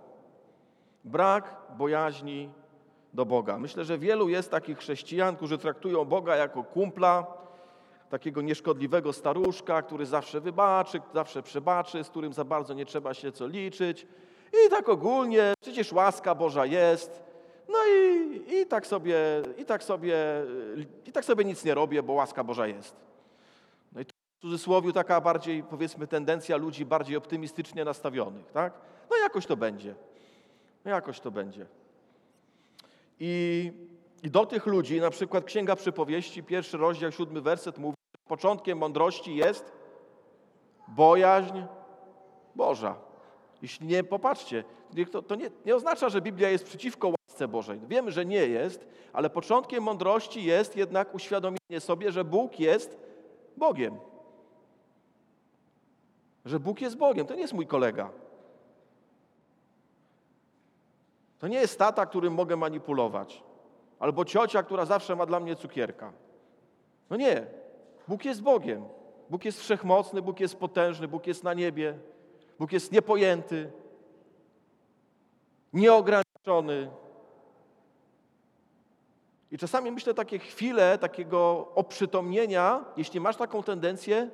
Brak 1.04 1.56
bojaźni 1.76 2.50
do 3.14 3.26
Boga. 3.26 3.58
Myślę, 3.58 3.84
że 3.84 3.98
wielu 3.98 4.28
jest 4.28 4.50
takich 4.50 4.78
chrześcijan, 4.78 5.36
którzy 5.36 5.58
traktują 5.58 6.04
Boga 6.04 6.36
jako 6.36 6.64
kumpla, 6.64 7.26
takiego 8.10 8.42
nieszkodliwego 8.42 9.12
staruszka, 9.12 9.82
który 9.82 10.06
zawsze 10.06 10.40
wybaczy, 10.40 11.00
zawsze 11.14 11.42
przebaczy, 11.42 12.04
z 12.04 12.10
którym 12.10 12.32
za 12.32 12.44
bardzo 12.44 12.74
nie 12.74 12.86
trzeba 12.86 13.14
się 13.14 13.32
co 13.32 13.46
liczyć. 13.46 14.06
I 14.52 14.70
tak 14.70 14.88
ogólnie, 14.88 15.54
przecież 15.60 15.92
łaska 15.92 16.34
Boża 16.34 16.66
jest. 16.66 17.24
No 17.68 17.78
i, 17.86 18.42
i, 18.54 18.66
tak 18.66 18.86
sobie, 18.86 19.16
i, 19.58 19.64
tak 19.64 19.84
sobie, 19.84 20.16
i 21.06 21.12
tak 21.12 21.24
sobie 21.24 21.44
nic 21.44 21.64
nie 21.64 21.74
robię, 21.74 22.02
bo 22.02 22.12
łaska 22.12 22.44
Boża 22.44 22.66
jest. 22.66 22.96
No 23.92 24.00
i 24.00 24.04
to 24.04 24.12
w 24.38 24.40
cudzysłowie 24.40 24.92
taka 24.92 25.20
bardziej, 25.20 25.62
powiedzmy, 25.62 26.06
tendencja 26.06 26.56
ludzi 26.56 26.84
bardziej 26.84 27.16
optymistycznie 27.16 27.84
nastawionych, 27.84 28.52
tak? 28.52 28.72
No 29.10 29.16
jakoś 29.16 29.46
to 29.46 29.56
będzie. 29.56 29.94
No 30.84 30.90
jakoś 30.90 31.20
to 31.20 31.30
będzie. 31.30 31.66
I, 33.20 33.72
I 34.22 34.30
do 34.30 34.46
tych 34.46 34.66
ludzi, 34.66 35.00
na 35.00 35.10
przykład 35.10 35.44
Księga 35.44 35.76
Przypowieści, 35.76 36.42
pierwszy 36.42 36.76
rozdział, 36.76 37.12
siódmy 37.12 37.40
werset 37.40 37.78
mówi, 37.78 37.96
że 38.14 38.28
początkiem 38.28 38.78
mądrości 38.78 39.36
jest 39.36 39.72
bojaźń 40.88 41.62
Boża. 42.54 42.96
Jeśli 43.62 43.86
nie, 43.86 44.04
popatrzcie, 44.04 44.64
to, 45.12 45.22
to 45.22 45.34
nie, 45.34 45.50
nie 45.66 45.76
oznacza, 45.76 46.08
że 46.08 46.20
Biblia 46.20 46.50
jest 46.50 46.64
przeciwko 46.64 47.14
łasce 47.34 47.48
Bożej. 47.48 47.80
Wiemy, 47.88 48.12
że 48.12 48.24
nie 48.24 48.46
jest, 48.46 48.86
ale 49.12 49.30
początkiem 49.30 49.82
mądrości 49.82 50.44
jest 50.44 50.76
jednak 50.76 51.14
uświadomienie 51.14 51.80
sobie, 51.80 52.12
że 52.12 52.24
Bóg 52.24 52.60
jest 52.60 52.96
Bogiem. 53.56 53.98
Że 56.44 56.60
Bóg 56.60 56.80
jest 56.80 56.96
Bogiem, 56.96 57.26
to 57.26 57.34
nie 57.34 57.40
jest 57.40 57.52
mój 57.52 57.66
kolega. 57.66 58.10
To 61.38 61.48
nie 61.48 61.58
jest 61.58 61.78
tata, 61.78 62.06
którym 62.06 62.34
mogę 62.34 62.56
manipulować, 62.56 63.42
albo 63.98 64.24
ciocia, 64.24 64.62
która 64.62 64.84
zawsze 64.84 65.16
ma 65.16 65.26
dla 65.26 65.40
mnie 65.40 65.56
cukierka. 65.56 66.12
No 67.10 67.16
nie. 67.16 67.46
Bóg 68.08 68.24
jest 68.24 68.42
Bogiem. 68.42 68.84
Bóg 69.30 69.44
jest 69.44 69.60
wszechmocny, 69.60 70.22
Bóg 70.22 70.40
jest 70.40 70.56
potężny, 70.56 71.08
Bóg 71.08 71.26
jest 71.26 71.44
na 71.44 71.54
niebie, 71.54 71.98
Bóg 72.58 72.72
jest 72.72 72.92
niepojęty, 72.92 73.72
nieograniczony. 75.72 76.90
I 79.54 79.58
czasami 79.58 79.90
myślę 79.90 80.14
takie 80.14 80.38
chwile 80.38 80.98
takiego 80.98 81.68
oprzytomnienia, 81.74 82.84
jeśli 82.96 83.20
masz 83.20 83.36
taką 83.36 83.62
tendencję 83.62 84.30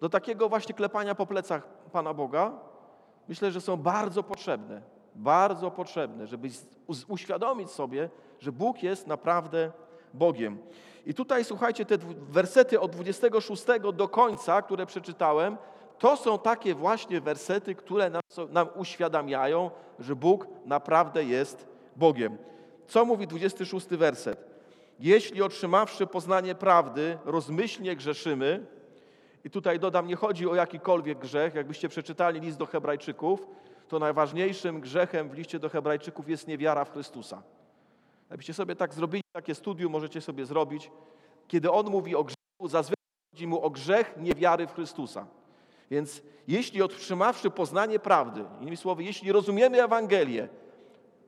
do 0.00 0.08
takiego 0.08 0.48
właśnie 0.48 0.74
klepania 0.74 1.14
po 1.14 1.26
plecach 1.26 1.68
Pana 1.92 2.14
Boga, 2.14 2.52
myślę, 3.28 3.50
że 3.50 3.60
są 3.60 3.76
bardzo 3.76 4.22
potrzebne 4.22 4.82
bardzo 5.18 5.70
potrzebne, 5.70 6.26
żeby 6.26 6.48
uświadomić 7.08 7.70
sobie, 7.70 8.10
że 8.38 8.52
Bóg 8.52 8.82
jest 8.82 9.06
naprawdę 9.06 9.72
Bogiem. 10.14 10.58
I 11.06 11.14
tutaj 11.14 11.44
słuchajcie, 11.44 11.84
te 11.86 11.98
wersety 12.30 12.80
od 12.80 12.90
26 12.90 13.64
do 13.94 14.08
końca, 14.08 14.62
które 14.62 14.86
przeczytałem, 14.86 15.56
to 15.98 16.16
są 16.16 16.38
takie 16.38 16.74
właśnie 16.74 17.20
wersety, 17.20 17.74
które 17.74 18.10
nam, 18.10 18.22
nam 18.50 18.68
uświadamiają, 18.74 19.70
że 19.98 20.16
Bóg 20.16 20.46
naprawdę 20.64 21.24
jest 21.24 21.68
Bogiem. 21.96 22.38
Co 22.88 23.04
mówi 23.04 23.26
26 23.26 23.86
werset? 23.86 24.44
Jeśli 25.00 25.42
otrzymawszy 25.42 26.06
poznanie 26.06 26.54
prawdy, 26.54 27.18
rozmyślnie 27.24 27.96
grzeszymy, 27.96 28.66
i 29.44 29.50
tutaj 29.50 29.78
dodam, 29.78 30.06
nie 30.06 30.16
chodzi 30.16 30.48
o 30.48 30.54
jakikolwiek 30.54 31.18
grzech, 31.18 31.54
jakbyście 31.54 31.88
przeczytali 31.88 32.40
list 32.40 32.58
do 32.58 32.66
Hebrajczyków, 32.66 33.46
to 33.88 33.98
najważniejszym 33.98 34.80
grzechem 34.80 35.28
w 35.28 35.34
liście 35.34 35.58
do 35.58 35.68
Hebrajczyków 35.68 36.28
jest 36.28 36.48
niewiara 36.48 36.84
w 36.84 36.92
Chrystusa. 36.92 37.42
Jakbyście 38.30 38.54
sobie 38.54 38.76
tak 38.76 38.94
zrobili, 38.94 39.22
takie 39.32 39.54
studium 39.54 39.92
możecie 39.92 40.20
sobie 40.20 40.46
zrobić. 40.46 40.90
Kiedy 41.48 41.70
on 41.70 41.90
mówi 41.90 42.16
o 42.16 42.24
grzechu, 42.24 42.68
zazwyczaj 42.68 43.04
chodzi 43.32 43.46
mu 43.46 43.62
o 43.62 43.70
grzech 43.70 44.14
niewiary 44.16 44.66
w 44.66 44.74
Chrystusa. 44.74 45.26
Więc 45.90 46.22
jeśli 46.48 46.82
otrzymawszy 46.82 47.50
poznanie 47.50 47.98
prawdy, 47.98 48.44
innymi 48.60 48.76
słowy, 48.76 49.04
jeśli 49.04 49.32
rozumiemy 49.32 49.82
Ewangelię, 49.82 50.48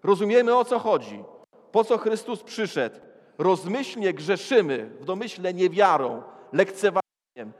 rozumiemy 0.02 0.56
o 0.56 0.64
co 0.64 0.78
chodzi, 0.78 1.24
po 1.72 1.84
co 1.84 1.98
Chrystus 1.98 2.42
przyszedł, 2.42 2.96
rozmyślnie 3.38 4.14
grzeszymy 4.14 4.90
w 5.00 5.04
domyśle 5.04 5.54
niewiarą, 5.54 6.22
lekceważeniem, 6.52 7.52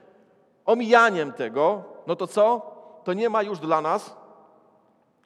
omijaniem 0.67 1.33
tego, 1.33 1.85
no 2.07 2.17
to 2.17 2.27
co? 2.27 2.71
To 3.05 3.13
nie 3.13 3.29
ma 3.31 3.43
już 3.43 3.59
dla 3.59 3.81
nas 3.81 4.17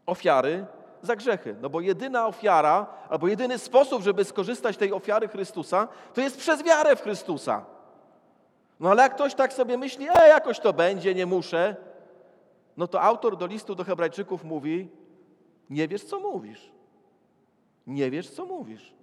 ofiary 0.07 0.67
za 1.03 1.17
grzechy. 1.17 1.57
No 1.61 1.71
bo 1.71 1.81
jedyna 1.81 2.26
ofiara, 2.26 2.87
albo 3.09 3.29
jedyny 3.29 3.59
sposób, 3.59 4.03
żeby 4.03 4.25
skorzystać 4.25 4.76
tej 4.76 4.93
ofiary 4.93 5.29
Chrystusa, 5.29 5.88
to 6.14 6.21
jest 6.21 6.38
przez 6.38 6.62
wiarę 6.62 6.97
w 6.97 7.03
Chrystusa. 7.03 7.64
No 8.81 8.91
ale 8.91 9.03
jak 9.03 9.14
ktoś 9.14 9.35
tak 9.35 9.53
sobie 9.53 9.79
myśli, 9.79 10.07
e, 10.09 10.29
jakoś 10.29 10.61
to 10.61 10.73
będzie, 10.73 11.14
nie 11.14 11.26
muszę, 11.26 11.76
no 12.76 12.87
to 12.88 13.03
autor 13.03 13.37
do 13.37 13.47
listu 13.47 13.75
do 13.75 13.85
Hebrajczyków 13.85 14.45
mówi, 14.45 14.88
nie 15.71 15.88
wiesz, 15.88 16.05
co 16.05 16.21
mówisz. 16.21 16.73
Nie 17.87 18.11
wiesz, 18.11 18.31
co 18.31 18.47
mówisz. 18.47 18.95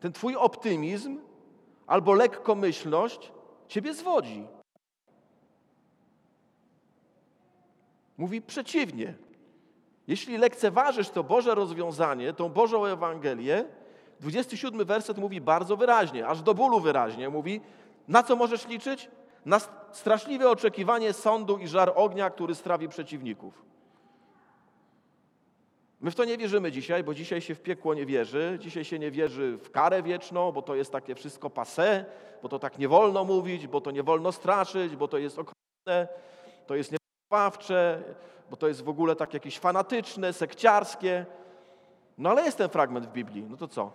Ten 0.00 0.12
twój 0.12 0.36
optymizm 0.36 1.18
albo 1.86 2.14
lekkomyślność 2.14 3.32
ciebie 3.68 3.94
zwodzi. 3.94 4.46
Mówi 8.18 8.42
przeciwnie. 8.42 9.14
Jeśli 10.06 10.38
lekceważysz 10.38 11.10
to 11.10 11.24
Boże 11.24 11.54
rozwiązanie, 11.54 12.32
tą 12.32 12.48
Bożą 12.48 12.86
Ewangelię, 12.86 13.64
27 14.20 14.84
werset 14.84 15.18
mówi 15.18 15.40
bardzo 15.40 15.76
wyraźnie, 15.76 16.26
aż 16.26 16.42
do 16.42 16.54
bólu 16.54 16.80
wyraźnie. 16.80 17.28
Mówi, 17.28 17.60
na 18.08 18.22
co 18.22 18.36
możesz 18.36 18.68
liczyć? 18.68 19.10
Na 19.44 19.60
straszliwe 19.92 20.50
oczekiwanie 20.50 21.12
sądu 21.12 21.58
i 21.58 21.68
żar 21.68 21.92
ognia, 21.94 22.30
który 22.30 22.54
strawi 22.54 22.88
przeciwników. 22.88 23.64
My 26.00 26.10
w 26.10 26.14
to 26.14 26.24
nie 26.24 26.38
wierzymy 26.38 26.72
dzisiaj, 26.72 27.04
bo 27.04 27.14
dzisiaj 27.14 27.40
się 27.40 27.54
w 27.54 27.60
piekło 27.60 27.94
nie 27.94 28.06
wierzy. 28.06 28.58
Dzisiaj 28.60 28.84
się 28.84 28.98
nie 28.98 29.10
wierzy 29.10 29.56
w 29.56 29.70
karę 29.70 30.02
wieczną, 30.02 30.52
bo 30.52 30.62
to 30.62 30.74
jest 30.74 30.92
takie 30.92 31.14
wszystko 31.14 31.50
passe, 31.50 32.04
bo 32.42 32.48
to 32.48 32.58
tak 32.58 32.78
nie 32.78 32.88
wolno 32.88 33.24
mówić, 33.24 33.66
bo 33.66 33.80
to 33.80 33.90
nie 33.90 34.02
wolno 34.02 34.32
straszyć, 34.32 34.96
bo 34.96 35.08
to 35.08 35.18
jest 35.18 35.38
okropne, 35.38 36.08
to 36.66 36.74
jest 36.74 36.94
bawcze, 37.30 38.02
bo 38.50 38.56
to 38.56 38.68
jest 38.68 38.82
w 38.82 38.88
ogóle 38.88 39.16
tak 39.16 39.34
jakieś 39.34 39.58
fanatyczne, 39.58 40.32
sekciarskie. 40.32 41.26
No 42.18 42.30
ale 42.30 42.44
jest 42.44 42.58
ten 42.58 42.68
fragment 42.68 43.06
w 43.06 43.12
Biblii, 43.12 43.46
no 43.50 43.56
to 43.56 43.68
co? 43.68 43.92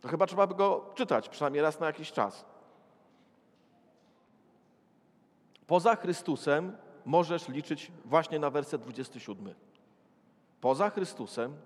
To 0.00 0.08
chyba 0.08 0.26
trzeba 0.26 0.46
by 0.46 0.54
go 0.54 0.90
czytać, 0.94 1.28
przynajmniej 1.28 1.62
raz 1.62 1.80
na 1.80 1.86
jakiś 1.86 2.12
czas. 2.12 2.44
Poza 5.66 5.96
Chrystusem 5.96 6.76
możesz 7.04 7.48
liczyć 7.48 7.92
właśnie 8.04 8.38
na 8.38 8.50
werset 8.50 8.82
27. 8.82 9.54
Poza 10.60 10.90
Chrystusem, 10.90 11.56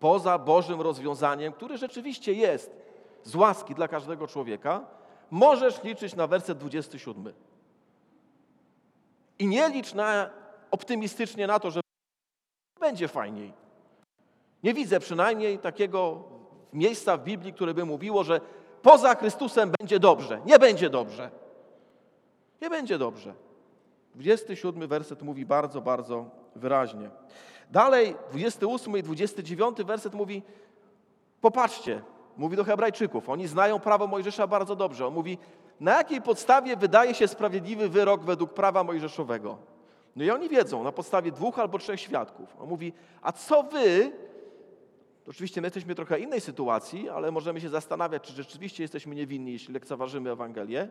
poza 0.00 0.38
Bożym 0.38 0.80
rozwiązaniem, 0.80 1.52
które 1.52 1.78
rzeczywiście 1.78 2.32
jest 2.32 2.70
z 3.22 3.34
łaski 3.34 3.74
dla 3.74 3.88
każdego 3.88 4.26
człowieka, 4.26 4.84
możesz 5.30 5.82
liczyć 5.82 6.16
na 6.16 6.26
werset 6.26 6.58
27. 6.58 7.32
I 9.38 9.46
nie 9.46 9.68
licz 9.68 9.94
na, 9.94 10.30
optymistycznie 10.70 11.46
na 11.46 11.58
to, 11.58 11.70
że 11.70 11.80
będzie 12.80 13.08
fajniej. 13.08 13.52
Nie 14.62 14.74
widzę 14.74 15.00
przynajmniej 15.00 15.58
takiego 15.58 16.24
miejsca 16.72 17.16
w 17.16 17.24
Biblii, 17.24 17.52
które 17.52 17.74
by 17.74 17.84
mówiło, 17.84 18.24
że 18.24 18.40
poza 18.82 19.14
Chrystusem 19.14 19.72
będzie 19.80 19.98
dobrze. 19.98 20.40
Nie 20.44 20.58
będzie 20.58 20.90
dobrze. 20.90 21.30
Nie 22.62 22.70
będzie 22.70 22.98
dobrze. 22.98 23.34
27 24.14 24.88
werset 24.88 25.22
mówi 25.22 25.46
bardzo, 25.46 25.80
bardzo 25.80 26.24
wyraźnie. 26.56 27.10
Dalej 27.72 28.16
28 28.30 28.96
i 28.96 29.02
29 29.02 29.78
werset 29.78 30.14
mówi: 30.14 30.42
Popatrzcie, 31.40 32.02
mówi 32.36 32.56
do 32.56 32.64
Hebrajczyków, 32.64 33.28
oni 33.28 33.48
znają 33.48 33.78
prawo 33.80 34.06
Mojżesza 34.06 34.46
bardzo 34.46 34.76
dobrze. 34.76 35.06
On 35.06 35.14
mówi: 35.14 35.38
Na 35.80 35.96
jakiej 35.96 36.22
podstawie 36.22 36.76
wydaje 36.76 37.14
się 37.14 37.28
sprawiedliwy 37.28 37.88
wyrok 37.88 38.24
według 38.24 38.54
prawa 38.54 38.84
mojżeszowego? 38.84 39.58
No 40.16 40.24
i 40.24 40.30
oni 40.30 40.48
wiedzą 40.48 40.84
na 40.84 40.92
podstawie 40.92 41.32
dwóch 41.32 41.58
albo 41.58 41.78
trzech 41.78 42.00
świadków. 42.00 42.56
On 42.60 42.68
mówi: 42.68 42.92
A 43.22 43.32
co 43.32 43.62
wy? 43.62 44.12
Oczywiście 45.28 45.60
my 45.60 45.66
jesteśmy 45.66 45.94
w 45.94 45.96
trochę 45.96 46.20
innej 46.20 46.40
sytuacji, 46.40 47.08
ale 47.08 47.30
możemy 47.30 47.60
się 47.60 47.68
zastanawiać, 47.68 48.22
czy 48.22 48.32
rzeczywiście 48.32 48.84
jesteśmy 48.84 49.14
niewinni, 49.14 49.52
jeśli 49.52 49.74
lekceważymy 49.74 50.30
Ewangelię. 50.30 50.88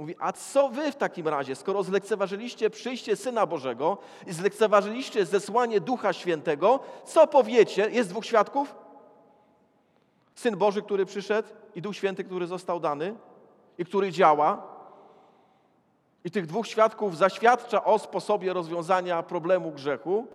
Mówi, 0.00 0.14
a 0.18 0.32
co 0.32 0.68
wy 0.68 0.92
w 0.92 0.96
takim 0.96 1.28
razie, 1.28 1.54
skoro 1.54 1.82
zlekceważyliście 1.82 2.70
przyjście 2.70 3.16
Syna 3.16 3.46
Bożego 3.46 3.98
i 4.26 4.32
zlekceważyliście 4.32 5.26
zesłanie 5.26 5.80
Ducha 5.80 6.12
Świętego, 6.12 6.80
co 7.04 7.26
powiecie? 7.26 7.90
Jest 7.90 8.10
dwóch 8.10 8.26
świadków? 8.26 8.76
Syn 10.34 10.56
Boży, 10.56 10.82
który 10.82 11.06
przyszedł 11.06 11.48
i 11.74 11.82
Duch 11.82 11.96
Święty, 11.96 12.24
który 12.24 12.46
został 12.46 12.80
dany 12.80 13.14
i 13.78 13.84
który 13.84 14.12
działa. 14.12 14.66
I 16.24 16.30
tych 16.30 16.46
dwóch 16.46 16.66
świadków 16.66 17.16
zaświadcza 17.16 17.84
o 17.84 17.98
sposobie 17.98 18.52
rozwiązania 18.52 19.22
problemu 19.22 19.70
grzechu. 19.72 20.26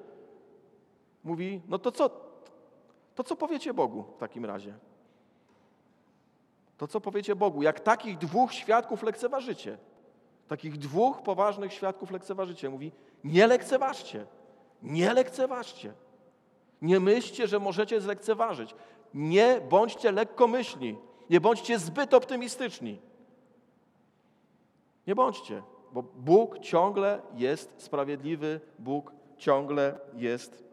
Mówi, 1.23 1.61
no 1.67 1.79
to 1.79 1.91
co, 1.91 2.09
to 3.15 3.23
co 3.23 3.35
powiecie 3.35 3.73
Bogu 3.73 4.03
w 4.15 4.17
takim 4.17 4.45
razie? 4.45 4.73
To 6.77 6.87
co 6.87 7.01
powiecie 7.01 7.35
Bogu? 7.35 7.63
Jak 7.63 7.79
takich 7.79 8.17
dwóch 8.17 8.53
świadków 8.53 9.03
lekceważycie? 9.03 9.77
Takich 10.47 10.77
dwóch 10.77 11.21
poważnych 11.21 11.73
świadków 11.73 12.11
lekceważycie. 12.11 12.69
Mówi, 12.69 12.91
nie 13.23 13.47
lekceważcie. 13.47 14.25
Nie 14.83 15.13
lekceważcie. 15.13 15.93
Nie 16.81 16.99
myślcie, 16.99 17.47
że 17.47 17.59
możecie 17.59 18.01
zlekceważyć. 18.01 18.75
Nie 19.13 19.61
bądźcie 19.69 20.11
lekkomyślni. 20.11 20.97
Nie 21.29 21.41
bądźcie 21.41 21.79
zbyt 21.79 22.13
optymistyczni. 22.13 22.99
Nie 25.07 25.15
bądźcie, 25.15 25.63
bo 25.91 26.03
Bóg 26.03 26.59
ciągle 26.59 27.21
jest 27.33 27.73
sprawiedliwy, 27.77 28.59
Bóg 28.79 29.11
ciągle 29.37 29.99
jest 30.13 30.65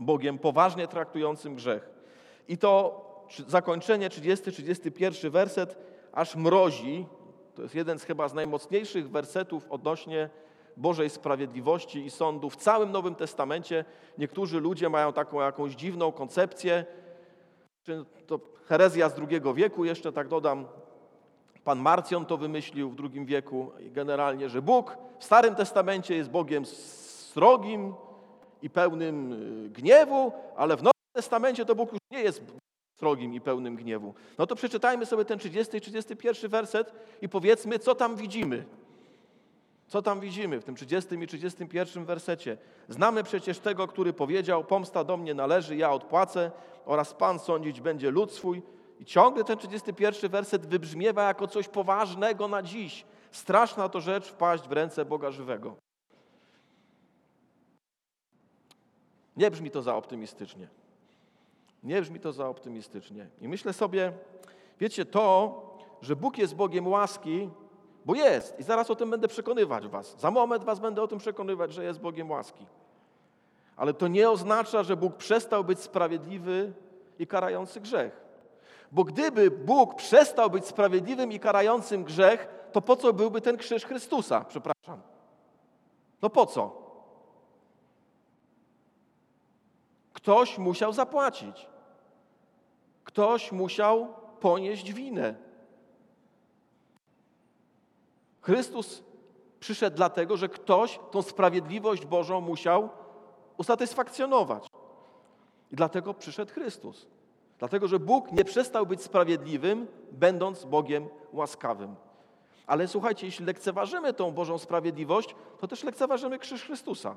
Bogiem 0.00 0.38
poważnie 0.38 0.88
traktującym 0.88 1.54
grzech. 1.54 1.90
I 2.48 2.58
to 2.58 3.00
zakończenie, 3.38 4.08
30-31 4.10 5.30
werset, 5.30 5.78
aż 6.12 6.36
mrozi. 6.36 7.06
To 7.54 7.62
jest 7.62 7.74
jeden 7.74 7.98
z 7.98 8.04
chyba 8.04 8.28
z 8.28 8.34
najmocniejszych 8.34 9.10
wersetów 9.10 9.66
odnośnie 9.70 10.30
Bożej 10.76 11.10
sprawiedliwości 11.10 12.04
i 12.04 12.10
sądu 12.10 12.50
w 12.50 12.56
całym 12.56 12.92
Nowym 12.92 13.14
Testamencie. 13.14 13.84
Niektórzy 14.18 14.60
ludzie 14.60 14.88
mają 14.88 15.12
taką 15.12 15.40
jakąś 15.40 15.72
dziwną 15.72 16.12
koncepcję, 16.12 16.84
czy 17.82 18.04
to 18.26 18.40
herezja 18.64 19.08
z 19.08 19.14
II 19.18 19.40
wieku, 19.54 19.84
jeszcze 19.84 20.12
tak 20.12 20.28
dodam, 20.28 20.66
pan 21.64 21.78
Marcjon 21.78 22.26
to 22.26 22.36
wymyślił 22.36 22.90
w 22.90 22.96
II 23.00 23.26
wieku 23.26 23.72
generalnie, 23.80 24.48
że 24.48 24.62
Bóg 24.62 24.96
w 25.18 25.24
Starym 25.24 25.54
Testamencie 25.54 26.16
jest 26.16 26.30
Bogiem 26.30 26.66
srogim 26.66 27.94
i 28.62 28.70
pełnym 28.70 29.32
y, 29.66 29.70
gniewu, 29.70 30.32
ale 30.56 30.76
w 30.76 30.82
Nowym 30.82 30.92
Testamencie 31.12 31.64
to 31.64 31.74
Bóg 31.74 31.92
już 31.92 32.00
nie 32.10 32.22
jest 32.22 32.42
srogim 33.04 33.34
i 33.34 33.40
pełnym 33.40 33.76
gniewu. 33.76 34.14
No 34.38 34.46
to 34.46 34.56
przeczytajmy 34.56 35.06
sobie 35.06 35.24
ten 35.24 35.38
30 35.38 35.76
i 35.76 35.80
31 35.80 36.50
werset 36.50 36.92
i 37.22 37.28
powiedzmy, 37.28 37.78
co 37.78 37.94
tam 37.94 38.16
widzimy. 38.16 38.64
Co 39.88 40.02
tam 40.02 40.20
widzimy 40.20 40.60
w 40.60 40.64
tym 40.64 40.74
30 40.74 41.14
i 41.14 41.26
31 41.26 42.04
wersecie? 42.04 42.56
Znamy 42.88 43.22
przecież 43.22 43.58
tego, 43.58 43.86
który 43.86 44.12
powiedział: 44.12 44.64
Pomsta 44.64 45.04
do 45.04 45.16
mnie 45.16 45.34
należy, 45.34 45.76
ja 45.76 45.90
odpłacę, 45.90 46.50
oraz 46.84 47.14
Pan 47.14 47.38
sądzić 47.38 47.80
będzie 47.80 48.10
lud 48.10 48.32
swój. 48.32 48.62
I 49.00 49.04
ciągle 49.04 49.44
ten 49.44 49.58
31 49.58 50.30
werset 50.30 50.66
wybrzmiewa 50.66 51.22
jako 51.28 51.46
coś 51.46 51.68
poważnego 51.68 52.48
na 52.48 52.62
dziś. 52.62 53.04
Straszna 53.30 53.88
to 53.88 54.00
rzecz 54.00 54.28
wpaść 54.28 54.68
w 54.68 54.72
ręce 54.72 55.04
Boga 55.04 55.30
żywego. 55.30 55.76
Nie 59.36 59.50
brzmi 59.50 59.70
to 59.70 59.82
za 59.82 59.96
optymistycznie. 59.96 60.68
Nie 61.84 62.02
brzmi 62.02 62.20
to 62.20 62.32
za 62.32 62.48
optymistycznie. 62.48 63.28
I 63.40 63.48
myślę 63.48 63.72
sobie, 63.72 64.12
wiecie, 64.80 65.04
to, 65.04 65.60
że 66.02 66.16
Bóg 66.16 66.38
jest 66.38 66.54
Bogiem 66.54 66.86
łaski, 66.86 67.50
bo 68.04 68.14
jest. 68.14 68.60
I 68.60 68.62
zaraz 68.62 68.90
o 68.90 68.96
tym 68.96 69.10
będę 69.10 69.28
przekonywać 69.28 69.88
Was. 69.88 70.20
Za 70.20 70.30
moment 70.30 70.64
Was 70.64 70.80
będę 70.80 71.02
o 71.02 71.08
tym 71.08 71.18
przekonywać, 71.18 71.72
że 71.72 71.84
jest 71.84 72.00
Bogiem 72.00 72.30
łaski. 72.30 72.66
Ale 73.76 73.94
to 73.94 74.08
nie 74.08 74.30
oznacza, 74.30 74.82
że 74.82 74.96
Bóg 74.96 75.16
przestał 75.16 75.64
być 75.64 75.80
sprawiedliwy 75.80 76.72
i 77.18 77.26
karający 77.26 77.80
grzech. 77.80 78.24
Bo 78.92 79.04
gdyby 79.04 79.50
Bóg 79.50 79.94
przestał 79.94 80.50
być 80.50 80.66
sprawiedliwym 80.66 81.32
i 81.32 81.40
karającym 81.40 82.04
grzech, 82.04 82.48
to 82.72 82.80
po 82.80 82.96
co 82.96 83.12
byłby 83.12 83.40
ten 83.40 83.56
krzyż 83.56 83.84
Chrystusa? 83.84 84.44
Przepraszam. 84.48 85.00
No 86.22 86.30
po 86.30 86.46
co? 86.46 86.84
Ktoś 90.12 90.58
musiał 90.58 90.92
zapłacić. 90.92 91.73
Ktoś 93.04 93.52
musiał 93.52 94.08
ponieść 94.40 94.92
winę. 94.92 95.34
Chrystus 98.40 99.02
przyszedł 99.60 99.96
dlatego, 99.96 100.36
że 100.36 100.48
ktoś 100.48 101.00
tą 101.10 101.22
sprawiedliwość 101.22 102.06
Bożą 102.06 102.40
musiał 102.40 102.88
usatysfakcjonować. 103.56 104.66
I 105.72 105.76
dlatego 105.76 106.14
przyszedł 106.14 106.52
Chrystus. 106.52 107.06
Dlatego, 107.58 107.88
że 107.88 107.98
Bóg 107.98 108.32
nie 108.32 108.44
przestał 108.44 108.86
być 108.86 109.02
sprawiedliwym, 109.02 109.86
będąc 110.12 110.64
Bogiem 110.64 111.08
łaskawym. 111.32 111.96
Ale 112.66 112.88
słuchajcie, 112.88 113.26
jeśli 113.26 113.46
lekceważymy 113.46 114.12
tą 114.12 114.30
Bożą 114.30 114.58
sprawiedliwość, 114.58 115.34
to 115.60 115.68
też 115.68 115.84
lekceważymy 115.84 116.38
krzyż 116.38 116.64
Chrystusa. 116.64 117.16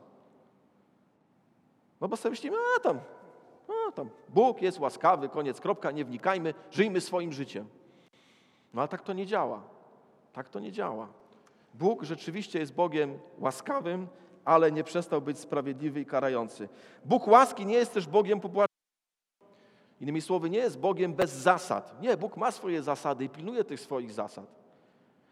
No 2.02 2.08
bo 2.08 2.18
sobie 2.18 2.30
myślimy, 2.30 2.58
a 2.78 2.80
tam, 2.80 3.00
a 3.70 3.92
tam, 3.92 4.10
Bóg 4.30 4.62
jest 4.62 4.80
łaskawy, 4.80 5.30
koniec, 5.30 5.62
kropka, 5.62 5.92
nie 5.92 6.06
wnikajmy, 6.06 6.54
żyjmy 6.72 7.02
swoim 7.02 7.34
życiem. 7.34 7.68
No 8.74 8.82
ale 8.82 8.88
tak 8.88 9.02
to 9.02 9.14
nie 9.14 9.26
działa. 9.26 9.62
Tak 10.34 10.50
to 10.50 10.60
nie 10.60 10.72
działa. 10.72 11.08
Bóg 11.74 12.04
rzeczywiście 12.04 12.60
jest 12.60 12.74
Bogiem 12.74 13.20
łaskawym, 13.40 14.08
ale 14.46 14.72
nie 14.72 14.84
przestał 14.84 15.22
być 15.22 15.40
sprawiedliwy 15.40 16.00
i 16.00 16.06
karający. 16.06 16.70
Bóg 17.06 17.28
łaski 17.28 17.66
nie 17.66 17.76
jest 17.76 17.94
też 17.94 18.08
Bogiem 18.08 18.40
popłaczającym. 18.40 18.78
Innymi 20.02 20.22
słowy, 20.22 20.50
nie 20.50 20.60
jest 20.60 20.80
Bogiem 20.80 21.14
bez 21.14 21.32
zasad. 21.32 22.02
Nie, 22.02 22.18
Bóg 22.18 22.38
ma 22.38 22.52
swoje 22.52 22.84
zasady 22.84 23.24
i 23.24 23.30
pilnuje 23.30 23.64
tych 23.64 23.80
swoich 23.80 24.12
zasad. 24.12 24.46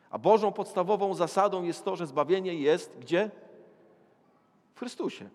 A 0.10 0.20
Bożą 0.20 0.52
podstawową 0.52 1.14
zasadą 1.14 1.64
jest 1.64 1.86
to, 1.86 1.96
że 1.96 2.08
zbawienie 2.08 2.56
jest 2.56 2.98
gdzie? 3.00 3.32
W 4.76 4.80
Chrystusie. 4.80 5.30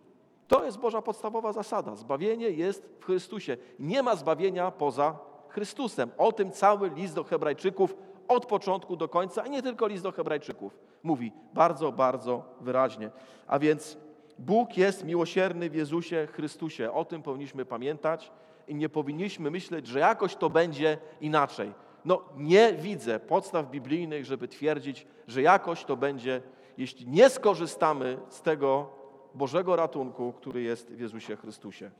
To 0.50 0.64
jest 0.64 0.78
Boża 0.78 1.02
podstawowa 1.02 1.52
zasada. 1.52 1.96
Zbawienie 1.96 2.50
jest 2.50 2.88
w 3.00 3.04
Chrystusie. 3.04 3.56
Nie 3.78 4.02
ma 4.02 4.16
zbawienia 4.16 4.70
poza 4.70 5.18
Chrystusem. 5.48 6.10
O 6.18 6.32
tym 6.32 6.50
cały 6.50 6.90
list 6.90 7.14
do 7.14 7.24
Hebrajczyków 7.24 7.96
od 8.28 8.46
początku 8.46 8.96
do 8.96 9.08
końca, 9.08 9.42
a 9.42 9.46
nie 9.46 9.62
tylko 9.62 9.86
list 9.86 10.02
do 10.02 10.12
Hebrajczyków, 10.12 10.78
mówi 11.02 11.32
bardzo, 11.54 11.92
bardzo 11.92 12.44
wyraźnie. 12.60 13.10
A 13.46 13.58
więc 13.58 13.98
Bóg 14.38 14.76
jest 14.76 15.04
miłosierny 15.04 15.70
w 15.70 15.74
Jezusie 15.74 16.28
Chrystusie. 16.32 16.92
O 16.92 17.04
tym 17.04 17.22
powinniśmy 17.22 17.64
pamiętać 17.64 18.32
i 18.68 18.74
nie 18.74 18.88
powinniśmy 18.88 19.50
myśleć, 19.50 19.86
że 19.86 19.98
jakoś 19.98 20.36
to 20.36 20.50
będzie 20.50 20.98
inaczej. 21.20 21.72
No, 22.04 22.22
nie 22.36 22.72
widzę 22.72 23.20
podstaw 23.20 23.70
biblijnych, 23.70 24.24
żeby 24.24 24.48
twierdzić, 24.48 25.06
że 25.26 25.42
jakoś 25.42 25.84
to 25.84 25.96
będzie, 25.96 26.42
jeśli 26.78 27.08
nie 27.08 27.30
skorzystamy 27.30 28.18
z 28.28 28.42
tego 28.42 28.99
Bożego 29.34 29.76
ratunku, 29.76 30.32
który 30.32 30.62
jest 30.62 30.90
w 30.92 31.00
Jezusie 31.00 31.36
Chrystusie. 31.36 31.90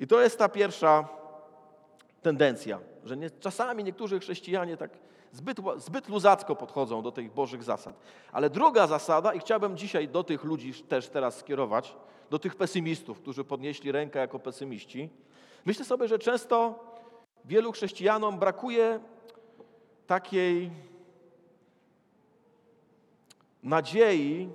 I 0.00 0.06
to 0.06 0.20
jest 0.20 0.38
ta 0.38 0.48
pierwsza 0.48 1.08
tendencja, 2.22 2.80
że 3.04 3.16
nie, 3.16 3.30
czasami 3.30 3.84
niektórzy 3.84 4.20
chrześcijanie 4.20 4.76
tak 4.76 4.90
zbyt, 5.32 5.58
zbyt 5.76 6.08
luzacko 6.08 6.56
podchodzą 6.56 7.02
do 7.02 7.12
tych 7.12 7.32
Bożych 7.34 7.62
zasad. 7.62 7.94
Ale 8.32 8.50
druga 8.50 8.86
zasada, 8.86 9.34
i 9.34 9.40
chciałbym 9.40 9.76
dzisiaj 9.76 10.08
do 10.08 10.24
tych 10.24 10.44
ludzi 10.44 10.74
też 10.74 11.08
teraz 11.08 11.38
skierować, 11.38 11.96
do 12.30 12.38
tych 12.38 12.54
pesymistów, 12.54 13.20
którzy 13.20 13.44
podnieśli 13.44 13.92
rękę 13.92 14.18
jako 14.18 14.38
pesymiści. 14.38 15.10
Myślę 15.64 15.84
sobie, 15.84 16.08
że 16.08 16.18
często 16.18 16.84
wielu 17.44 17.72
chrześcijanom 17.72 18.38
brakuje 18.38 19.00
takiej 20.06 20.70
nadziei 23.62 24.48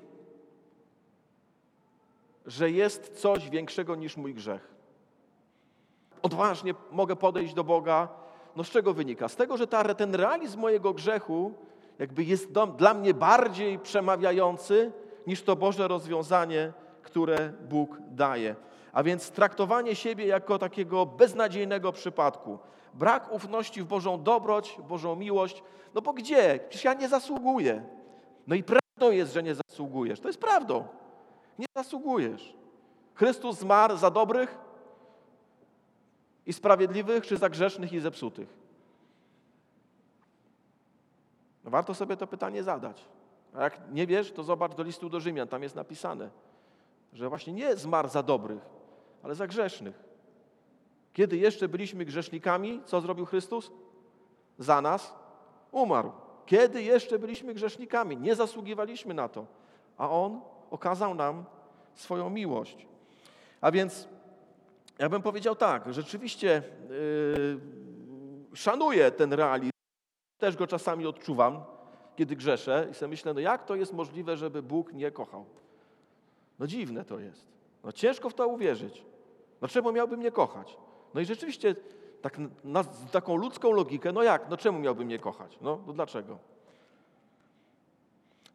że 2.45 2.71
jest 2.71 3.21
coś 3.21 3.49
większego 3.49 3.95
niż 3.95 4.17
mój 4.17 4.33
grzech. 4.33 4.75
Odważnie 6.21 6.73
mogę 6.91 7.15
podejść 7.15 7.53
do 7.53 7.63
Boga. 7.63 8.07
No 8.55 8.63
z 8.63 8.69
czego 8.69 8.93
wynika? 8.93 9.29
Z 9.29 9.35
tego, 9.35 9.57
że 9.57 9.67
ta, 9.67 9.93
ten 9.93 10.15
realizm 10.15 10.59
mojego 10.59 10.93
grzechu 10.93 11.53
jakby 11.99 12.23
jest 12.23 12.51
do, 12.51 12.67
dla 12.67 12.93
mnie 12.93 13.13
bardziej 13.13 13.79
przemawiający 13.79 14.91
niż 15.27 15.43
to 15.43 15.55
Boże 15.55 15.87
rozwiązanie, 15.87 16.73
które 17.01 17.53
Bóg 17.69 17.97
daje. 18.07 18.55
A 18.93 19.03
więc 19.03 19.31
traktowanie 19.31 19.95
siebie 19.95 20.25
jako 20.25 20.59
takiego 20.59 21.05
beznadziejnego 21.05 21.91
przypadku, 21.91 22.59
brak 22.93 23.31
ufności 23.31 23.81
w 23.81 23.85
Bożą 23.85 24.23
dobroć, 24.23 24.77
Bożą 24.89 25.15
miłość, 25.15 25.63
no 25.93 26.01
bo 26.01 26.13
gdzie? 26.13 26.59
Przecież 26.69 26.83
ja 26.83 26.93
nie 26.93 27.09
zasługuję. 27.09 27.83
No 28.47 28.55
i 28.55 28.63
prawdą 28.63 29.11
jest, 29.11 29.33
że 29.33 29.43
nie 29.43 29.55
zasługujesz. 29.55 30.19
To 30.19 30.27
jest 30.27 30.39
prawdą. 30.39 30.87
Nie 31.59 31.65
zasługujesz. 31.75 32.55
Chrystus 33.13 33.59
zmarł 33.59 33.97
za 33.97 34.11
dobrych 34.11 34.57
i 36.45 36.53
sprawiedliwych, 36.53 37.27
czy 37.27 37.37
za 37.37 37.49
grzesznych 37.49 37.93
i 37.93 37.99
zepsutych? 37.99 38.49
No 41.63 41.71
warto 41.71 41.93
sobie 41.93 42.17
to 42.17 42.27
pytanie 42.27 42.63
zadać. 42.63 43.05
A 43.53 43.63
jak 43.63 43.91
nie 43.91 44.07
wiesz, 44.07 44.31
to 44.31 44.43
zobacz 44.43 44.75
do 44.75 44.83
listu 44.83 45.09
do 45.09 45.19
Rzymian, 45.19 45.47
tam 45.47 45.63
jest 45.63 45.75
napisane, 45.75 46.29
że 47.13 47.29
właśnie 47.29 47.53
nie 47.53 47.75
zmarł 47.75 48.09
za 48.09 48.23
dobrych, 48.23 48.65
ale 49.23 49.35
za 49.35 49.47
grzesznych. 49.47 50.03
Kiedy 51.13 51.37
jeszcze 51.37 51.67
byliśmy 51.67 52.05
grzesznikami, 52.05 52.81
co 52.85 53.01
zrobił 53.01 53.25
Chrystus? 53.25 53.71
Za 54.59 54.81
nas 54.81 55.15
umarł. 55.71 56.11
Kiedy 56.45 56.83
jeszcze 56.83 57.19
byliśmy 57.19 57.53
grzesznikami, 57.53 58.17
nie 58.17 58.35
zasługiwaliśmy 58.35 59.13
na 59.13 59.29
to, 59.29 59.45
a 59.97 60.09
On 60.09 60.41
okazał 60.75 61.15
nam 61.15 61.45
swoją 61.93 62.29
miłość. 62.29 62.87
A 63.61 63.71
więc 63.71 64.07
ja 64.99 65.09
bym 65.09 65.21
powiedział 65.21 65.55
tak, 65.55 65.93
rzeczywiście 65.93 66.63
yy, 66.89 67.59
szanuję 68.55 69.11
ten 69.11 69.33
realizm, 69.33 69.71
też 70.37 70.55
go 70.55 70.67
czasami 70.67 71.05
odczuwam, 71.05 71.63
kiedy 72.15 72.35
grzeszę 72.35 72.87
i 72.91 72.93
sobie 72.93 73.09
myślę, 73.09 73.33
no 73.33 73.39
jak 73.39 73.65
to 73.65 73.75
jest 73.75 73.93
możliwe, 73.93 74.37
żeby 74.37 74.63
Bóg 74.63 74.93
nie 74.93 75.11
kochał? 75.11 75.45
No 76.59 76.67
dziwne 76.67 77.05
to 77.05 77.19
jest. 77.19 77.45
No 77.83 77.91
ciężko 77.91 78.29
w 78.29 78.33
to 78.33 78.47
uwierzyć. 78.47 79.05
No 79.61 79.67
czemu 79.67 79.91
miałby 79.91 80.17
mnie 80.17 80.31
kochać? 80.31 80.77
No 81.13 81.21
i 81.21 81.25
rzeczywiście 81.25 81.75
tak 82.21 82.37
na, 82.63 82.83
taką 83.11 83.35
ludzką 83.35 83.71
logikę, 83.71 84.11
no 84.11 84.23
jak, 84.23 84.49
no 84.49 84.57
czemu 84.57 84.79
miałby 84.79 85.05
mnie 85.05 85.19
kochać? 85.19 85.57
No, 85.61 85.79
no 85.87 85.93
dlaczego? 85.93 86.37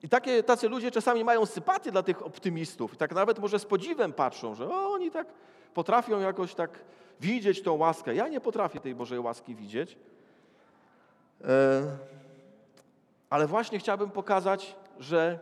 I 0.02 0.08
takie, 0.08 0.42
tacy 0.42 0.68
ludzie 0.68 0.90
czasami 0.90 1.24
mają 1.24 1.46
sympatię 1.46 1.92
dla 1.92 2.02
tych 2.02 2.26
optymistów 2.26 2.94
i 2.94 2.96
tak 2.96 3.14
nawet 3.14 3.38
może 3.38 3.58
z 3.58 3.64
podziwem 3.64 4.12
patrzą, 4.12 4.54
że 4.54 4.68
o, 4.68 4.92
oni 4.92 5.10
tak 5.10 5.26
potrafią 5.74 6.20
jakoś 6.20 6.54
tak 6.54 6.70
widzieć 7.20 7.62
tą 7.62 7.74
łaskę. 7.74 8.14
Ja 8.14 8.28
nie 8.28 8.40
potrafię 8.40 8.80
tej 8.80 8.94
Bożej 8.94 9.18
łaski 9.18 9.54
widzieć. 9.54 9.96
E, 11.44 11.82
ale 13.30 13.46
właśnie 13.46 13.78
chciałbym 13.78 14.10
pokazać, 14.10 14.76
że 14.98 15.38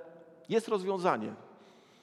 jest 0.48 0.68
rozwiązanie. 0.68 1.32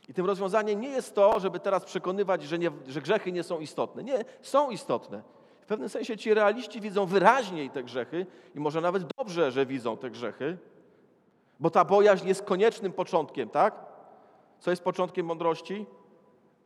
I 0.10 0.14
tym 0.14 0.26
rozwiązaniem 0.26 0.82
nie 0.82 0.90
jest 0.90 1.16
to, 1.16 1.40
żeby 1.40 1.60
teraz 1.60 1.86
przekonywać, 1.86 2.44
że, 2.44 2.60
nie, 2.60 2.72
że 2.88 3.02
grzechy 3.02 3.32
nie 3.32 3.44
są 3.44 3.60
istotne. 3.60 4.04
Nie, 4.04 4.26
są 4.42 4.70
istotne. 4.70 5.22
W 5.62 5.66
pewnym 5.66 5.90
sensie 5.90 6.18
ci 6.18 6.34
realiści 6.34 6.82
widzą 6.82 7.06
wyraźniej 7.06 7.70
te 7.70 7.84
grzechy 7.84 8.26
i 8.56 8.60
może 8.60 8.82
nawet 8.82 9.04
dobrze, 9.18 9.52
że 9.52 9.66
widzą 9.66 9.98
te 9.98 10.10
grzechy, 10.10 10.58
bo 11.60 11.70
ta 11.70 11.86
bojaźń 11.86 12.28
jest 12.28 12.44
koniecznym 12.44 12.94
początkiem, 12.94 13.50
tak? 13.50 13.76
Co 14.60 14.70
jest 14.70 14.84
początkiem 14.84 15.26
mądrości? 15.26 15.86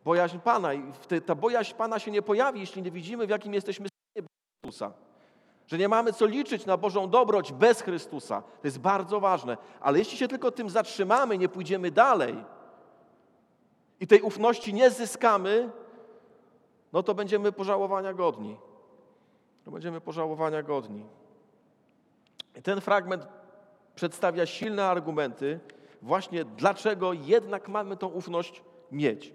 Bojaźń 0.05 0.39
Pana. 0.39 0.73
I 0.73 0.93
ta 1.25 1.35
bojaźń 1.35 1.75
Pana 1.75 1.99
się 1.99 2.11
nie 2.11 2.21
pojawi, 2.21 2.59
jeśli 2.59 2.81
nie 2.81 2.91
widzimy, 2.91 3.27
w 3.27 3.29
jakim 3.29 3.53
jesteśmy 3.53 3.87
stanie 3.87 4.27
Chrystusa. 4.63 4.93
Że 5.67 5.77
nie 5.77 5.89
mamy 5.89 6.13
co 6.13 6.25
liczyć 6.25 6.65
na 6.65 6.77
Bożą 6.77 7.09
dobroć 7.09 7.53
bez 7.53 7.81
Chrystusa. 7.81 8.41
To 8.41 8.67
jest 8.67 8.79
bardzo 8.79 9.19
ważne. 9.19 9.57
Ale 9.81 9.99
jeśli 9.99 10.17
się 10.17 10.27
tylko 10.27 10.51
tym 10.51 10.69
zatrzymamy, 10.69 11.37
nie 11.37 11.49
pójdziemy 11.49 11.91
dalej 11.91 12.43
i 13.99 14.07
tej 14.07 14.21
ufności 14.21 14.73
nie 14.73 14.89
zyskamy, 14.89 15.69
no 16.93 17.03
to 17.03 17.15
będziemy 17.15 17.51
pożałowania 17.51 18.13
godni. 18.13 18.57
To 19.65 19.71
będziemy 19.71 20.01
pożałowania 20.01 20.63
godni. 20.63 21.05
I 22.55 22.61
ten 22.61 22.81
fragment 22.81 23.27
przedstawia 23.99 24.45
silne 24.45 24.85
argumenty, 24.85 25.59
właśnie 26.01 26.45
dlaczego 26.45 27.13
jednak 27.13 27.67
mamy 27.67 27.97
tą 27.97 28.07
ufność 28.07 28.61
mieć. 28.91 29.33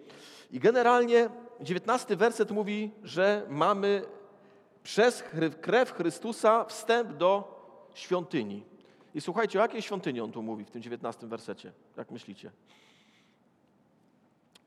I 0.50 0.60
generalnie 0.60 1.28
dziewiętnasty 1.60 2.16
werset 2.16 2.50
mówi, 2.50 2.90
że 3.02 3.46
mamy 3.48 4.02
przez 4.82 5.24
krew 5.60 5.92
Chrystusa 5.92 6.64
wstęp 6.64 7.12
do 7.12 7.60
świątyni. 7.94 8.62
I 9.14 9.20
słuchajcie, 9.20 9.58
o 9.58 9.62
jakiej 9.62 9.82
świątyni 9.82 10.20
on 10.20 10.32
tu 10.32 10.42
mówi 10.42 10.64
w 10.64 10.70
tym 10.70 10.82
dziewiętnastym 10.82 11.28
wersecie? 11.28 11.72
Jak 11.96 12.10
myślicie? 12.10 12.50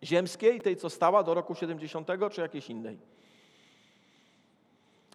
Ziemskiej, 0.04 0.62
tej 0.62 0.76
co 0.76 0.90
stała 0.90 1.24
do 1.24 1.34
roku 1.34 1.56
70, 1.56 2.08
czy 2.32 2.42
jakiejś 2.42 2.70
innej? 2.70 3.00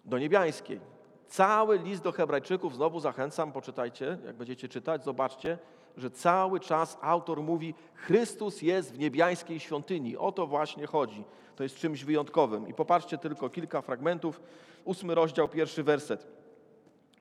Do 0.05 0.17
niebiańskiej. 0.19 0.92
Cały 1.33 1.79
list 1.79 2.03
do 2.03 2.11
Hebrajczyków, 2.11 2.75
znowu 2.75 2.99
zachęcam, 2.99 3.51
poczytajcie, 3.51 4.17
jak 4.25 4.35
będziecie 4.35 4.69
czytać, 4.69 5.03
zobaczcie, 5.03 5.57
że 5.97 6.11
cały 6.11 6.59
czas 6.59 6.97
autor 7.01 7.41
mówi: 7.41 7.73
Chrystus 7.93 8.61
jest 8.61 8.93
w 8.93 8.99
niebiańskiej 8.99 9.59
świątyni. 9.59 10.17
O 10.17 10.31
to 10.31 10.47
właśnie 10.47 10.87
chodzi. 10.87 11.23
To 11.55 11.63
jest 11.63 11.75
czymś 11.75 12.03
wyjątkowym. 12.03 12.67
I 12.67 12.73
popatrzcie 12.73 13.17
tylko 13.17 13.49
kilka 13.49 13.81
fragmentów. 13.81 14.41
Ósmy 14.85 15.15
rozdział, 15.15 15.47
pierwszy 15.47 15.83
werset. 15.83 16.27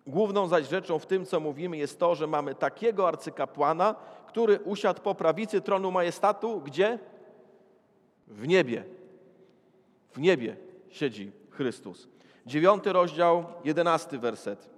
Główną 0.07 0.49
zaś 0.49 0.69
rzeczą 0.69 0.99
w 0.99 1.07
tym, 1.07 1.27
co 1.27 1.41
mówimy, 1.41 1.77
jest 1.77 1.99
to, 1.99 2.15
że 2.15 2.27
mamy 2.27 2.55
takiego 2.55 3.09
arcykapłana, 3.09 3.95
który 4.27 4.61
usiadł 4.61 5.03
po 5.03 5.15
prawicy 5.15 5.61
tronu 5.61 5.91
majestatu, 5.91 6.61
gdzie? 6.61 6.99
W 8.27 8.49
niebie. 8.49 8.85
W 10.13 10.21
niebie 10.21 10.57
siedzi 10.89 11.33
Chrystus. 11.51 12.12
Dziewiąty 12.47 12.93
rozdział, 12.93 13.45
jedenasty 13.65 14.19
werset. 14.19 14.71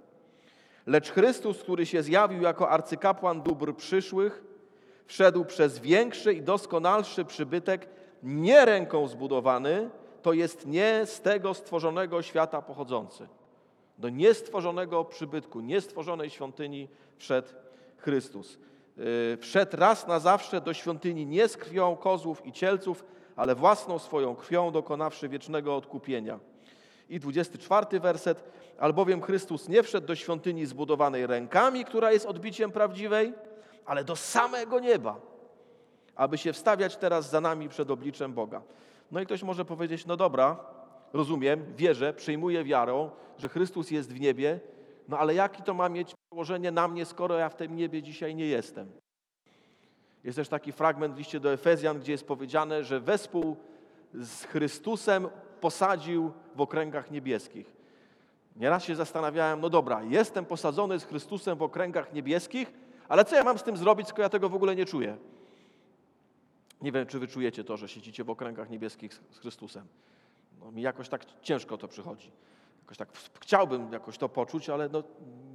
Lecz 0.87 1.11
Chrystus, 1.11 1.59
który 1.59 1.85
się 1.85 2.03
zjawił 2.03 2.41
jako 2.41 2.69
arcykapłan 2.69 3.41
dóbr 3.41 3.75
przyszłych, 3.75 4.43
wszedł 5.05 5.45
przez 5.45 5.79
większy 5.79 6.33
i 6.33 6.41
doskonalszy 6.41 7.25
przybytek, 7.25 7.89
nie 8.23 8.65
ręką 8.65 9.07
zbudowany, 9.07 9.89
to 10.21 10.33
jest 10.33 10.67
nie 10.67 11.01
z 11.05 11.21
tego 11.21 11.53
stworzonego 11.53 12.21
świata 12.21 12.61
pochodzący. 12.61 13.27
Do 13.97 14.09
niestworzonego 14.09 15.05
przybytku, 15.05 15.61
niestworzonej 15.61 16.29
świątyni 16.29 16.87
wszedł 17.17 17.47
Chrystus. 17.97 18.57
Yy, 18.97 19.37
wszedł 19.37 19.77
raz 19.77 20.07
na 20.07 20.19
zawsze 20.19 20.61
do 20.61 20.73
świątyni 20.73 21.25
nie 21.25 21.47
z 21.47 21.57
krwią 21.57 21.95
kozłów 21.95 22.45
i 22.45 22.51
cielców, 22.51 23.05
ale 23.35 23.55
własną 23.55 23.99
swoją 23.99 24.35
krwią 24.35 24.71
dokonawszy 24.71 25.29
wiecznego 25.29 25.75
odkupienia. 25.75 26.39
I 27.09 27.19
24 27.19 27.99
werset. 27.99 28.43
Albowiem 28.77 29.21
Chrystus 29.21 29.69
nie 29.69 29.83
wszedł 29.83 30.07
do 30.07 30.15
świątyni 30.15 30.65
zbudowanej 30.65 31.27
rękami, 31.27 31.85
która 31.85 32.11
jest 32.11 32.25
odbiciem 32.25 32.71
prawdziwej, 32.71 33.33
ale 33.85 34.03
do 34.03 34.15
samego 34.15 34.79
nieba, 34.79 35.21
aby 36.15 36.37
się 36.37 36.53
wstawiać 36.53 36.97
teraz 36.97 37.29
za 37.29 37.41
nami 37.41 37.69
przed 37.69 37.91
obliczem 37.91 38.33
Boga. 38.33 38.61
No 39.11 39.21
i 39.21 39.25
ktoś 39.25 39.43
może 39.43 39.65
powiedzieć, 39.65 40.05
no 40.05 40.17
dobra, 40.17 40.57
rozumiem, 41.13 41.73
wierzę, 41.77 42.13
przyjmuję 42.13 42.63
wiarą, 42.63 43.11
że 43.37 43.49
Chrystus 43.49 43.91
jest 43.91 44.13
w 44.13 44.19
niebie, 44.19 44.59
no 45.07 45.19
ale 45.19 45.33
jaki 45.33 45.63
to 45.63 45.73
ma 45.73 45.89
mieć 45.89 46.13
przełożenie 46.29 46.71
na 46.71 46.87
mnie, 46.87 47.05
skoro 47.05 47.37
ja 47.37 47.49
w 47.49 47.55
tym 47.55 47.75
niebie 47.75 48.03
dzisiaj 48.03 48.35
nie 48.35 48.45
jestem? 48.45 48.91
Jest 50.23 50.35
też 50.35 50.49
taki 50.49 50.71
fragment 50.71 51.13
w 51.13 51.17
liście 51.17 51.39
do 51.39 51.53
Efezjan, 51.53 51.99
gdzie 51.99 52.11
jest 52.11 52.27
powiedziane, 52.27 52.83
że 52.83 52.99
wespół 52.99 53.55
z 54.13 54.43
Chrystusem 54.43 55.27
posadził 55.55 56.31
w 56.55 56.61
okręgach 56.61 57.11
niebieskich. 57.11 57.75
Nieraz 58.55 58.83
się 58.83 58.95
zastanawiałem, 58.95 59.61
no 59.61 59.69
dobra, 59.69 60.03
jestem 60.03 60.45
posadzony 60.45 60.99
z 60.99 61.05
Chrystusem 61.05 61.57
w 61.57 61.61
okręgach 61.61 62.13
niebieskich, 62.13 62.73
ale 63.09 63.25
co 63.25 63.35
ja 63.35 63.43
mam 63.43 63.57
z 63.57 63.63
tym 63.63 63.77
zrobić, 63.77 64.07
skoro 64.07 64.23
ja 64.23 64.29
tego 64.29 64.49
w 64.49 64.55
ogóle 64.55 64.75
nie 64.75 64.85
czuję? 64.85 65.17
Nie 66.81 66.91
wiem, 66.91 67.07
czy 67.07 67.19
wy 67.19 67.27
czujecie 67.27 67.63
to, 67.63 67.77
że 67.77 67.87
siedzicie 67.87 68.23
w 68.23 68.29
okręgach 68.29 68.69
niebieskich 68.69 69.21
z 69.31 69.39
Chrystusem. 69.39 69.87
No, 70.59 70.71
mi 70.71 70.81
jakoś 70.81 71.09
tak 71.09 71.25
ciężko 71.41 71.77
to 71.77 71.87
przychodzi. 71.87 72.31
Jakoś 72.81 72.97
tak 72.97 73.09
chciałbym 73.39 73.93
jakoś 73.93 74.17
to 74.17 74.29
poczuć, 74.29 74.69
ale 74.69 74.89
no, 74.89 75.03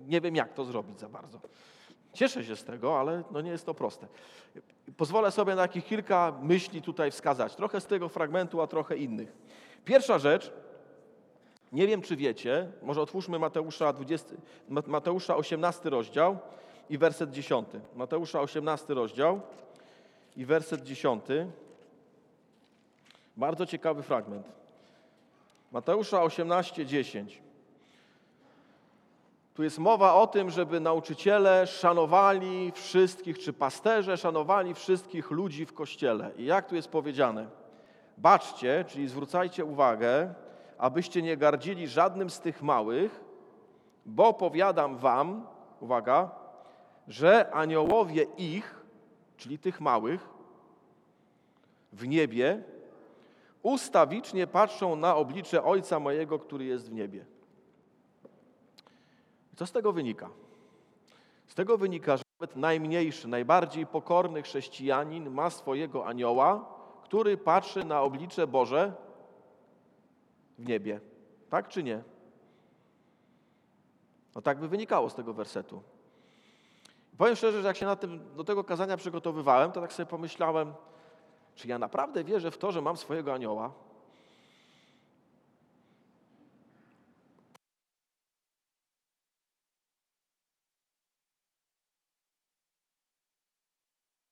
nie 0.07 0.21
wiem, 0.21 0.37
jak 0.37 0.55
to 0.55 0.65
zrobić 0.65 1.01
za 1.01 1.09
bardzo. 1.09 1.41
Cieszę 2.13 2.45
się 2.45 2.57
z 2.57 2.65
tego, 2.65 3.01
ale 3.01 3.23
no 3.31 3.41
nie 3.41 3.51
jest 3.51 3.67
to 3.67 3.75
proste. 3.75 4.07
Pozwolę 4.97 5.31
sobie 5.31 5.55
na 5.55 5.63
jakieś 5.63 5.85
kilka 5.85 6.35
myśli 6.43 6.83
tutaj 6.83 7.11
wskazać. 7.11 7.57
Trochę 7.57 7.81
z 7.81 7.87
tego 7.87 8.09
fragmentu, 8.09 8.61
a 8.61 8.67
trochę 8.67 8.97
innych. 8.97 9.33
Pierwsza 9.85 10.19
rzecz, 10.19 10.53
nie 11.73 11.87
wiem 11.87 12.03
czy 12.03 12.17
wiecie, 12.17 12.73
może 12.83 13.03
otwórzmy 13.03 13.39
Mateusza, 13.39 13.93
20, 13.93 14.35
Mateusza 14.87 15.37
18 15.37 15.91
rozdział 15.91 16.39
i 16.91 16.99
werset 16.99 17.31
10. 17.31 17.69
Mateusza 17.95 18.41
18 18.41 18.95
rozdział 18.95 19.41
i 20.37 20.45
werset 20.47 20.83
10. 20.83 21.25
Bardzo 23.37 23.67
ciekawy 23.67 24.03
fragment. 24.03 24.47
Mateusza 25.73 26.23
18, 26.23 26.87
10. 26.87 27.43
Tu 29.55 29.63
jest 29.63 29.79
mowa 29.79 30.15
o 30.15 30.27
tym, 30.27 30.51
żeby 30.51 30.81
nauczyciele 30.81 31.67
szanowali 31.67 32.73
wszystkich, 32.75 33.39
czy 33.39 33.53
pasterze 33.53 34.17
szanowali 34.17 34.75
wszystkich 34.75 35.31
ludzi 35.31 35.67
w 35.67 35.75
kościele. 35.75 36.31
I 36.37 36.45
jak 36.45 36.69
tu 36.69 36.75
jest 36.75 36.89
powiedziane? 36.89 37.60
Baczcie, 38.21 38.85
czyli 38.89 39.09
zwrócajcie 39.09 39.65
uwagę, 39.65 40.35
abyście 40.79 41.23
nie 41.23 41.37
gardzili 41.37 41.89
żadnym 41.89 42.31
z 42.31 42.41
tych 42.41 42.63
małych, 42.63 43.21
bo 44.07 44.35
powiadam 44.35 44.97
wam, 44.97 45.47
uwaga, 45.81 46.31
że 47.09 47.51
aniołowie 47.53 48.27
ich, 48.39 48.85
czyli 49.37 49.59
tych 49.59 49.81
małych, 49.81 50.29
w 51.93 52.09
niebie 52.09 52.63
ustawicznie 53.63 54.47
patrzą 54.47 54.97
na 54.97 55.17
oblicze 55.17 55.65
Ojca 55.65 56.01
mojego, 56.01 56.39
który 56.39 56.65
jest 56.65 56.91
w 56.91 56.93
niebie. 56.93 57.25
Co 59.57 59.67
z 59.67 59.73
tego 59.73 59.93
wynika? 59.93 60.31
Z 61.47 61.55
tego 61.55 61.79
wynika, 61.79 62.17
że 62.17 62.23
nawet 62.41 62.57
najmniejszy, 62.57 63.29
najbardziej 63.29 63.87
pokorny 63.87 64.43
chrześcijanin 64.43 65.31
ma 65.31 65.51
swojego 65.51 66.07
anioła, 66.07 66.80
który 67.11 67.37
patrzy 67.37 67.85
na 67.85 68.03
oblicze 68.03 68.47
Boże 68.47 68.93
w 70.59 70.69
niebie. 70.69 71.01
Tak 71.49 71.69
czy 71.69 71.83
nie? 71.83 72.03
No 74.35 74.43
tak 74.43 74.59
by 74.61 74.69
wynikało 74.69 75.11
z 75.11 75.15
tego 75.15 75.35
wersetu. 75.35 75.83
Powiem 77.19 77.37
szczerze, 77.37 77.61
że 77.63 77.69
jak 77.69 77.77
się 77.77 77.87
na 77.87 77.97
tym, 77.97 78.35
do 78.37 78.45
tego 78.45 78.65
kazania 78.65 78.97
przygotowywałem, 78.97 79.73
to 79.73 79.81
tak 79.81 79.93
sobie 79.93 80.07
pomyślałem, 80.07 80.75
czy 81.55 81.69
ja 81.69 81.79
naprawdę 81.79 82.25
wierzę 82.25 82.51
w 82.51 82.59
to, 82.59 82.73
że 82.73 82.83
mam 82.83 82.97
swojego 82.97 83.35
anioła? 83.35 83.73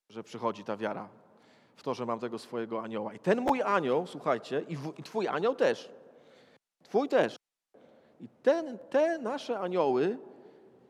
Że 0.08 0.24
przychodzi 0.24 0.64
ta 0.64 0.76
wiara 0.76 1.08
w 1.78 1.82
to, 1.82 1.94
że 1.94 2.06
mam 2.06 2.20
tego 2.20 2.38
swojego 2.38 2.82
anioła. 2.82 3.14
I 3.14 3.18
ten 3.18 3.40
mój 3.40 3.62
anioł, 3.62 4.06
słuchajcie, 4.06 4.64
i, 4.68 4.76
w, 4.76 4.98
i 4.98 5.02
twój 5.02 5.28
anioł 5.28 5.54
też. 5.54 5.90
Twój 6.82 7.08
też. 7.08 7.36
I 8.20 8.28
ten, 8.42 8.78
te 8.78 9.18
nasze 9.18 9.58
anioły, 9.58 10.18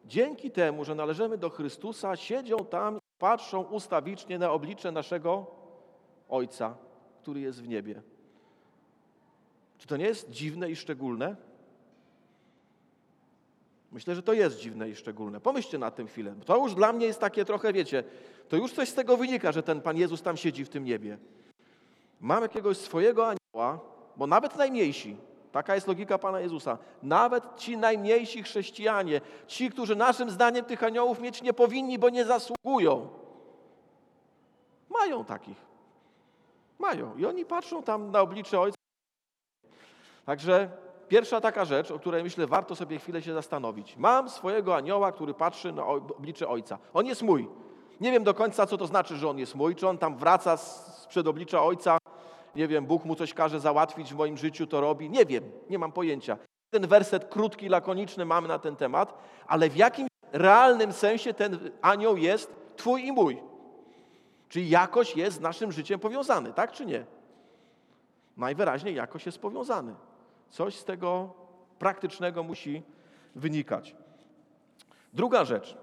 dzięki 0.04 0.50
temu, 0.50 0.84
że 0.84 0.94
należymy 0.94 1.38
do 1.38 1.50
Chrystusa, 1.50 2.16
siedzą 2.16 2.56
tam 2.56 2.96
i 2.96 3.00
patrzą 3.18 3.62
ustawicznie 3.62 4.38
na 4.38 4.52
oblicze 4.52 4.92
naszego 4.92 5.46
Ojca, 6.28 6.76
który 7.22 7.40
jest 7.40 7.62
w 7.62 7.68
niebie. 7.68 8.02
Czy 9.78 9.86
to 9.86 9.96
nie 9.96 10.04
jest 10.04 10.30
dziwne 10.30 10.70
i 10.70 10.76
szczególne? 10.76 11.36
Myślę, 13.92 14.14
że 14.14 14.22
to 14.22 14.32
jest 14.32 14.58
dziwne 14.58 14.90
i 14.90 14.96
szczególne. 14.96 15.40
Pomyślcie 15.40 15.78
na 15.78 15.90
tym 15.90 16.06
chwilę. 16.06 16.34
To 16.46 16.56
już 16.56 16.74
dla 16.74 16.92
mnie 16.92 17.06
jest 17.06 17.20
takie 17.20 17.44
trochę, 17.44 17.72
wiecie, 17.72 18.04
to 18.48 18.56
już 18.56 18.72
coś 18.72 18.88
z 18.88 18.94
tego 18.94 19.16
wynika, 19.16 19.52
że 19.52 19.62
ten 19.62 19.80
Pan 19.80 19.96
Jezus 19.96 20.22
tam 20.22 20.36
siedzi 20.36 20.64
w 20.64 20.68
tym 20.68 20.84
niebie. 20.84 21.18
Mam 22.20 22.42
jakiegoś 22.42 22.76
swojego 22.76 23.28
anioła, 23.28 23.80
bo 24.16 24.26
nawet 24.26 24.56
najmniejsi, 24.56 25.16
taka 25.52 25.74
jest 25.74 25.88
logika 25.88 26.18
Pana 26.18 26.40
Jezusa, 26.40 26.78
nawet 27.02 27.44
ci 27.56 27.76
najmniejsi 27.76 28.42
chrześcijanie, 28.42 29.20
ci, 29.46 29.70
którzy 29.70 29.96
naszym 29.96 30.30
zdaniem 30.30 30.64
tych 30.64 30.82
aniołów 30.82 31.20
mieć 31.20 31.42
nie 31.42 31.52
powinni, 31.52 31.98
bo 31.98 32.10
nie 32.10 32.24
zasługują, 32.24 33.08
mają 34.90 35.24
takich. 35.24 35.68
Mają. 36.78 37.16
I 37.16 37.26
oni 37.26 37.44
patrzą 37.44 37.82
tam 37.82 38.10
na 38.10 38.20
oblicze 38.20 38.60
Ojca. 38.60 38.76
Także 40.26 40.70
pierwsza 41.08 41.40
taka 41.40 41.64
rzecz, 41.64 41.90
o 41.90 41.98
której 41.98 42.22
myślę, 42.22 42.46
warto 42.46 42.76
sobie 42.76 42.98
chwilę 42.98 43.22
się 43.22 43.34
zastanowić. 43.34 43.96
Mam 43.96 44.30
swojego 44.30 44.76
anioła, 44.76 45.12
który 45.12 45.34
patrzy 45.34 45.72
na 45.72 45.86
oblicze 45.86 46.48
Ojca. 46.48 46.78
On 46.94 47.06
jest 47.06 47.22
mój. 47.22 47.48
Nie 48.00 48.12
wiem 48.12 48.24
do 48.24 48.34
końca, 48.34 48.66
co 48.66 48.78
to 48.78 48.86
znaczy, 48.86 49.16
że 49.16 49.28
on 49.28 49.38
jest 49.38 49.54
mój, 49.54 49.74
czy 49.74 49.88
on 49.88 49.98
tam 49.98 50.16
wraca 50.16 50.56
z 50.56 51.06
przed 51.08 51.26
oblicza 51.26 51.62
Ojca, 51.62 51.98
nie 52.56 52.68
wiem, 52.68 52.86
Bóg 52.86 53.04
mu 53.04 53.14
coś 53.14 53.34
każe 53.34 53.60
załatwić 53.60 54.12
w 54.12 54.16
moim 54.16 54.36
życiu, 54.36 54.66
to 54.66 54.80
robi. 54.80 55.10
Nie 55.10 55.26
wiem, 55.26 55.44
nie 55.70 55.78
mam 55.78 55.92
pojęcia. 55.92 56.36
Ten 56.70 56.86
werset 56.86 57.24
krótki, 57.24 57.68
lakoniczny 57.68 58.24
mamy 58.24 58.48
na 58.48 58.58
ten 58.58 58.76
temat, 58.76 59.14
ale 59.46 59.70
w 59.70 59.76
jakim 59.76 60.08
realnym 60.32 60.92
sensie 60.92 61.34
ten 61.34 61.70
anioł 61.82 62.16
jest 62.16 62.56
Twój 62.76 63.06
i 63.06 63.12
mój. 63.12 63.42
Czyli 64.48 64.70
jakoś 64.70 65.16
jest 65.16 65.36
z 65.36 65.40
naszym 65.40 65.72
życiem 65.72 66.00
powiązany, 66.00 66.52
tak 66.52 66.72
czy 66.72 66.86
nie? 66.86 67.06
Najwyraźniej 68.36 68.94
jakoś 68.94 69.26
jest 69.26 69.38
powiązany. 69.38 69.94
Coś 70.50 70.76
z 70.76 70.84
tego 70.84 71.34
praktycznego 71.78 72.42
musi 72.42 72.82
wynikać. 73.34 73.96
Druga 75.12 75.44
rzecz. 75.44 75.76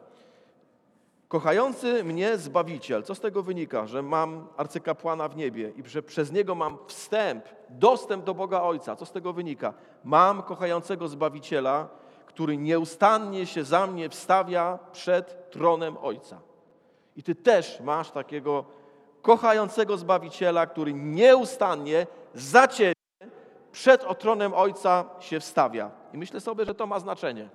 Kochający 1.28 2.04
mnie 2.04 2.38
Zbawiciel. 2.38 3.04
Co 3.04 3.16
z 3.16 3.20
tego 3.20 3.44
wynika? 3.44 3.88
Że 3.88 4.02
mam 4.02 4.48
arcykapłana 4.58 5.28
w 5.30 5.36
niebie 5.36 5.72
i 5.76 5.90
że 5.90 6.04
przez 6.04 6.32
niego 6.32 6.56
mam 6.56 6.78
wstęp, 6.88 7.46
dostęp 7.70 8.26
do 8.26 8.34
Boga 8.34 8.62
Ojca. 8.62 8.96
Co 8.96 9.06
z 9.06 9.12
tego 9.12 9.34
wynika? 9.34 9.74
Mam 10.04 10.44
kochającego 10.44 11.08
Zbawiciela, 11.08 11.90
który 12.26 12.58
nieustannie 12.58 13.46
się 13.46 13.64
za 13.64 13.88
mnie 13.88 14.10
wstawia 14.10 14.80
przed 14.92 15.52
tronem 15.52 15.98
Ojca. 15.98 16.42
I 17.16 17.24
ty 17.24 17.36
też 17.36 17.80
masz 17.80 18.12
takiego 18.12 18.66
kochającego 19.22 19.98
Zbawiciela, 19.98 20.66
który 20.68 20.94
nieustannie 20.94 22.08
za 22.34 22.68
ciebie 22.68 22.95
przed 23.76 24.04
otronem 24.04 24.54
Ojca 24.54 25.06
się 25.20 25.40
wstawia. 25.40 25.92
I 26.14 26.18
myślę 26.18 26.40
sobie, 26.40 26.66
że 26.66 26.76
to 26.76 26.88
ma 26.88 27.00
znaczenie. 27.00 27.50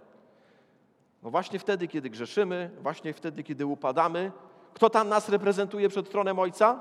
No 1.22 1.30
właśnie 1.30 1.58
wtedy, 1.58 1.88
kiedy 1.88 2.10
grzeszymy, 2.10 2.70
właśnie 2.80 3.12
wtedy, 3.12 3.42
kiedy 3.42 3.66
upadamy, 3.66 4.32
kto 4.74 4.90
tam 4.90 5.08
nas 5.08 5.28
reprezentuje 5.28 5.88
przed 5.88 6.10
tronem 6.10 6.38
Ojca? 6.38 6.80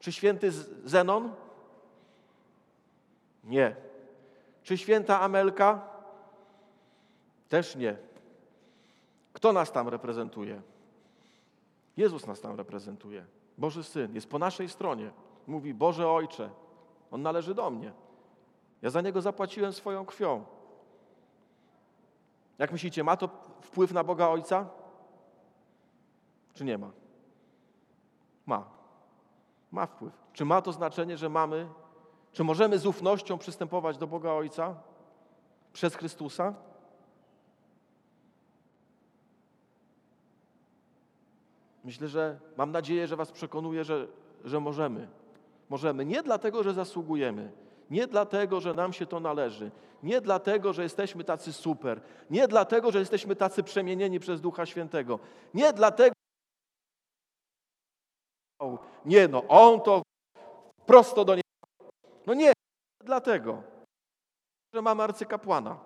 Czy 0.00 0.12
święty 0.12 0.52
Zenon? 0.84 1.32
Nie. 3.44 3.76
Czy 4.62 4.78
święta 4.78 5.20
Amelka? 5.20 5.88
Też 7.48 7.76
nie. 7.76 7.96
Kto 9.32 9.52
nas 9.52 9.72
tam 9.72 9.88
reprezentuje? 9.88 10.62
Jezus 11.96 12.26
nas 12.26 12.40
tam 12.40 12.56
reprezentuje. 12.56 13.24
Boży 13.58 13.84
Syn 13.84 14.14
jest 14.14 14.28
po 14.28 14.38
naszej 14.38 14.68
stronie. 14.68 15.10
Mówi: 15.46 15.74
Boże 15.74 16.08
Ojcze, 16.08 16.50
On 17.10 17.22
należy 17.22 17.54
do 17.54 17.70
mnie. 17.70 17.92
Ja 18.82 18.90
za 18.90 19.00
niego 19.00 19.22
zapłaciłem 19.22 19.72
swoją 19.72 20.06
krwią. 20.06 20.44
Jak 22.58 22.72
myślicie, 22.72 23.04
ma 23.04 23.16
to 23.16 23.28
wpływ 23.60 23.92
na 23.92 24.04
Boga 24.04 24.28
Ojca? 24.28 24.66
Czy 26.54 26.64
nie 26.64 26.78
ma? 26.78 26.90
Ma. 28.46 28.64
Ma 29.72 29.86
wpływ. 29.86 30.12
Czy 30.32 30.44
ma 30.44 30.62
to 30.62 30.72
znaczenie, 30.72 31.16
że 31.16 31.28
mamy, 31.28 31.68
czy 32.32 32.44
możemy 32.44 32.78
z 32.78 32.86
ufnością 32.86 33.38
przystępować 33.38 33.98
do 33.98 34.06
Boga 34.06 34.32
Ojca 34.32 34.74
przez 35.72 35.94
Chrystusa? 35.94 36.54
Myślę, 41.84 42.08
że 42.08 42.40
mam 42.56 42.72
nadzieję, 42.72 43.06
że 43.06 43.16
Was 43.16 43.32
przekonuję, 43.32 43.84
że, 43.84 44.06
że 44.44 44.60
możemy. 44.60 45.08
Możemy 45.74 46.04
nie 46.04 46.22
dlatego, 46.22 46.62
że 46.62 46.74
zasługujemy, 46.74 47.52
nie 47.90 48.06
dlatego, 48.06 48.60
że 48.60 48.74
nam 48.74 48.92
się 48.92 49.06
to 49.06 49.20
należy, 49.20 49.70
nie 50.02 50.20
dlatego, 50.20 50.72
że 50.72 50.82
jesteśmy 50.82 51.24
tacy 51.24 51.52
super, 51.52 52.00
nie 52.30 52.48
dlatego, 52.48 52.92
że 52.92 52.98
jesteśmy 52.98 53.36
tacy 53.36 53.62
przemienieni 53.62 54.20
przez 54.20 54.40
Ducha 54.40 54.66
Świętego, 54.66 55.18
nie 55.54 55.72
dlatego, 55.72 56.14
nie 59.04 59.28
no, 59.28 59.42
On 59.48 59.80
to 59.80 60.02
prosto 60.86 61.24
do 61.24 61.34
niego. 61.34 61.48
No 62.26 62.34
nie, 62.34 62.52
dlatego, 63.04 63.62
że 64.74 64.82
mamy 64.82 65.02
arcykapłana, 65.02 65.78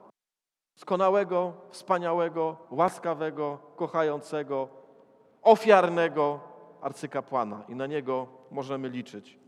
doskonałego, 0.77 1.53
wspaniałego, 1.71 2.57
łaskawego, 2.71 3.59
kochającego, 3.77 4.69
ofiarnego 5.43 6.41
arcykapłana 6.81 7.65
i 7.69 7.75
na 7.75 7.87
niego 7.87 8.27
możemy 8.51 8.89
liczyć. 8.89 9.48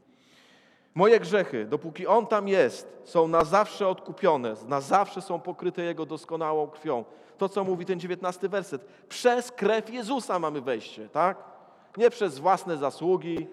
Moje 0.95 1.21
grzechy, 1.21 1.67
dopóki 1.67 2.07
On 2.07 2.27
tam 2.27 2.49
jest, 2.49 2.99
są 3.05 3.29
na 3.29 3.45
zawsze 3.45 3.89
odkupione, 3.89 4.55
na 4.67 4.81
zawsze 4.81 5.23
są 5.23 5.41
pokryte 5.41 5.83
Jego 5.83 6.07
doskonałą 6.07 6.67
krwią. 6.67 7.05
To, 7.39 7.49
co 7.49 7.65
mówi 7.65 7.85
ten 7.87 8.01
dziewiętnasty 8.01 8.49
werset. 8.49 8.85
Przez 9.09 9.53
krew 9.53 9.91
Jezusa 9.91 10.39
mamy 10.39 10.61
wejście, 10.61 11.09
tak? 11.09 11.45
Nie 11.97 12.11
przez 12.11 12.39
własne 12.39 12.77
zasługi, 12.77 13.47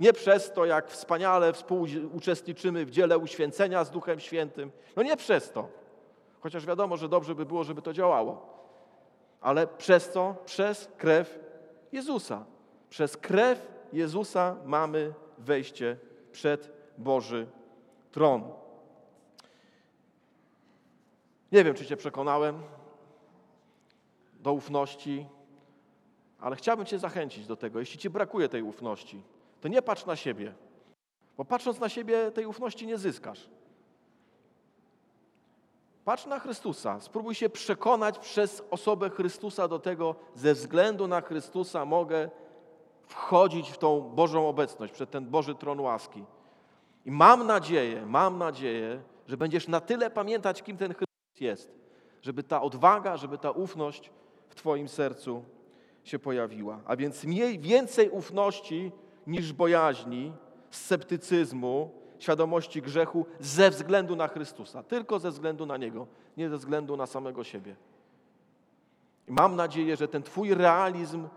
nie 0.00 0.12
przez 0.12 0.52
to, 0.52 0.64
jak 0.64 0.90
wspaniale 0.90 1.52
współuczestniczymy 1.52 2.84
w 2.84 2.90
dziele 2.90 3.18
uświęcenia 3.18 3.84
z 3.84 3.90
Duchem 3.90 4.20
Świętym. 4.20 4.70
No 4.96 5.02
nie 5.02 5.16
przez 5.16 5.50
to. 5.50 5.68
Chociaż 6.40 6.66
wiadomo, 6.66 6.96
że 6.96 7.08
dobrze 7.08 7.34
by 7.34 7.46
było, 7.46 7.64
żeby 7.64 7.82
to 7.82 7.92
działało. 7.92 8.46
Ale 9.40 9.66
przez 9.66 10.10
co? 10.10 10.34
Przez 10.44 10.88
krew 10.96 11.38
Jezusa. 11.92 12.44
Przez 12.90 13.16
krew 13.16 13.72
Jezusa 13.92 14.56
mamy 14.64 15.12
wejście 15.38 15.96
przed 16.32 16.83
Boży 16.98 17.46
tron. 18.12 18.52
Nie 21.52 21.64
wiem, 21.64 21.74
czy 21.74 21.86
Cię 21.86 21.96
przekonałem 21.96 22.62
do 24.40 24.52
ufności, 24.52 25.26
ale 26.40 26.56
chciałbym 26.56 26.86
Cię 26.86 26.98
zachęcić 26.98 27.46
do 27.46 27.56
tego. 27.56 27.80
Jeśli 27.80 27.98
Ci 27.98 28.10
brakuje 28.10 28.48
tej 28.48 28.62
ufności, 28.62 29.22
to 29.60 29.68
nie 29.68 29.82
patrz 29.82 30.06
na 30.06 30.16
siebie, 30.16 30.54
bo 31.36 31.44
patrząc 31.44 31.80
na 31.80 31.88
siebie 31.88 32.30
tej 32.30 32.46
ufności 32.46 32.86
nie 32.86 32.98
zyskasz. 32.98 33.48
Patrz 36.04 36.26
na 36.26 36.38
Chrystusa. 36.38 37.00
Spróbuj 37.00 37.34
się 37.34 37.48
przekonać 37.48 38.18
przez 38.18 38.62
osobę 38.70 39.10
Chrystusa 39.10 39.68
do 39.68 39.78
tego, 39.78 40.14
ze 40.34 40.54
względu 40.54 41.08
na 41.08 41.20
Chrystusa 41.20 41.84
mogę 41.84 42.30
wchodzić 43.06 43.70
w 43.70 43.78
tą 43.78 44.00
Bożą 44.00 44.48
obecność, 44.48 44.92
przed 44.92 45.10
ten 45.10 45.26
Boży 45.30 45.54
tron 45.54 45.80
łaski. 45.80 46.24
I 47.04 47.10
mam 47.10 47.46
nadzieję, 47.46 48.06
mam 48.06 48.38
nadzieję, 48.38 49.02
że 49.26 49.36
będziesz 49.36 49.68
na 49.68 49.80
tyle 49.80 50.10
pamiętać, 50.10 50.62
kim 50.62 50.76
ten 50.76 50.94
Chrystus 50.94 51.40
jest, 51.40 51.72
żeby 52.22 52.42
ta 52.42 52.62
odwaga, 52.62 53.16
żeby 53.16 53.38
ta 53.38 53.50
ufność 53.50 54.10
w 54.48 54.54
Twoim 54.54 54.88
sercu 54.88 55.44
się 56.04 56.18
pojawiła. 56.18 56.80
A 56.86 56.96
więc 56.96 57.24
miej 57.24 57.58
więcej 57.58 58.10
ufności 58.10 58.92
niż 59.26 59.52
bojaźni, 59.52 60.32
sceptycyzmu, 60.70 61.90
świadomości 62.18 62.82
grzechu 62.82 63.26
ze 63.40 63.70
względu 63.70 64.16
na 64.16 64.28
Chrystusa. 64.28 64.82
Tylko 64.82 65.18
ze 65.18 65.30
względu 65.30 65.66
na 65.66 65.76
Niego, 65.76 66.06
nie 66.36 66.48
ze 66.48 66.56
względu 66.56 66.96
na 66.96 67.06
samego 67.06 67.44
siebie. 67.44 67.76
I 69.28 69.32
mam 69.32 69.56
nadzieję, 69.56 69.96
że 69.96 70.08
ten 70.08 70.22
Twój 70.22 70.54
realizm 70.54 71.28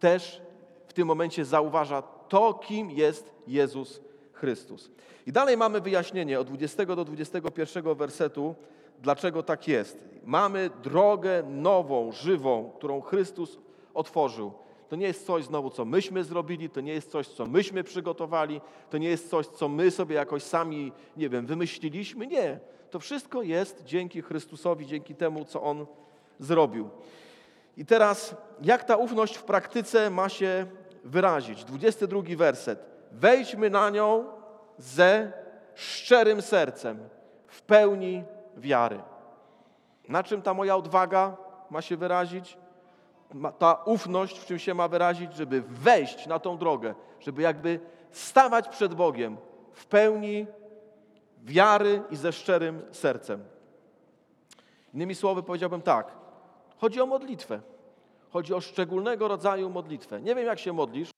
też 0.00 0.42
w 0.86 0.92
tym 0.92 1.08
momencie 1.08 1.44
zauważa 1.44 2.02
to, 2.02 2.54
kim 2.54 2.90
jest 2.90 3.34
Jezus 3.46 4.00
Chrystus. 4.44 4.90
I 5.26 5.32
dalej 5.32 5.56
mamy 5.56 5.80
wyjaśnienie 5.80 6.40
od 6.40 6.46
20 6.46 6.84
do 6.86 7.04
21 7.04 7.94
wersetu, 7.94 8.54
dlaczego 9.02 9.42
tak 9.42 9.68
jest. 9.68 9.98
Mamy 10.24 10.70
drogę 10.82 11.42
nową, 11.42 12.12
żywą, 12.12 12.70
którą 12.76 13.00
Chrystus 13.00 13.58
otworzył. 13.94 14.52
To 14.88 14.96
nie 14.96 15.06
jest 15.06 15.26
coś 15.26 15.44
znowu, 15.44 15.70
co 15.70 15.84
myśmy 15.84 16.24
zrobili, 16.24 16.70
to 16.70 16.80
nie 16.80 16.92
jest 16.92 17.10
coś, 17.10 17.26
co 17.26 17.46
myśmy 17.46 17.84
przygotowali, 17.84 18.60
to 18.90 18.98
nie 18.98 19.08
jest 19.08 19.30
coś, 19.30 19.46
co 19.46 19.68
my 19.68 19.90
sobie 19.90 20.14
jakoś 20.14 20.42
sami, 20.42 20.92
nie 21.16 21.28
wiem, 21.28 21.46
wymyśliliśmy. 21.46 22.26
Nie. 22.26 22.60
To 22.90 22.98
wszystko 22.98 23.42
jest 23.42 23.84
dzięki 23.84 24.22
Chrystusowi, 24.22 24.86
dzięki 24.86 25.14
temu, 25.14 25.44
co 25.44 25.62
On 25.62 25.86
zrobił. 26.38 26.90
I 27.76 27.86
teraz, 27.86 28.36
jak 28.62 28.84
ta 28.84 28.96
ufność 28.96 29.36
w 29.36 29.42
praktyce 29.42 30.10
ma 30.10 30.28
się 30.28 30.66
wyrazić? 31.04 31.64
22 31.64 32.22
werset. 32.36 32.93
Wejdźmy 33.14 33.70
na 33.70 33.90
nią 33.90 34.24
ze 34.78 35.32
szczerym 35.74 36.42
sercem, 36.42 37.08
w 37.46 37.62
pełni 37.62 38.24
wiary. 38.56 39.00
Na 40.08 40.22
czym 40.22 40.42
ta 40.42 40.54
moja 40.54 40.76
odwaga 40.76 41.36
ma 41.70 41.82
się 41.82 41.96
wyrazić? 41.96 42.58
ta 43.58 43.74
ufność 43.84 44.38
w 44.38 44.46
czym 44.46 44.58
się 44.58 44.74
ma 44.74 44.88
wyrazić, 44.88 45.34
żeby 45.34 45.62
wejść 45.62 46.26
na 46.26 46.38
tą 46.38 46.58
drogę, 46.58 46.94
żeby 47.20 47.42
jakby 47.42 47.80
stawać 48.10 48.68
przed 48.68 48.94
Bogiem 48.94 49.36
w 49.72 49.86
pełni 49.86 50.46
wiary 51.42 52.02
i 52.10 52.16
ze 52.16 52.32
szczerym 52.32 52.82
sercem. 52.92 53.44
Innymi 54.94 55.14
słowy 55.14 55.42
powiedziałbym 55.42 55.82
tak, 55.82 56.12
chodzi 56.76 57.00
o 57.00 57.06
modlitwę. 57.06 57.60
Chodzi 58.30 58.54
o 58.54 58.60
szczególnego 58.60 59.28
rodzaju 59.28 59.70
modlitwę. 59.70 60.20
Nie 60.20 60.34
wiem, 60.34 60.46
jak 60.46 60.58
się 60.58 60.72
modlisz, 60.72 61.10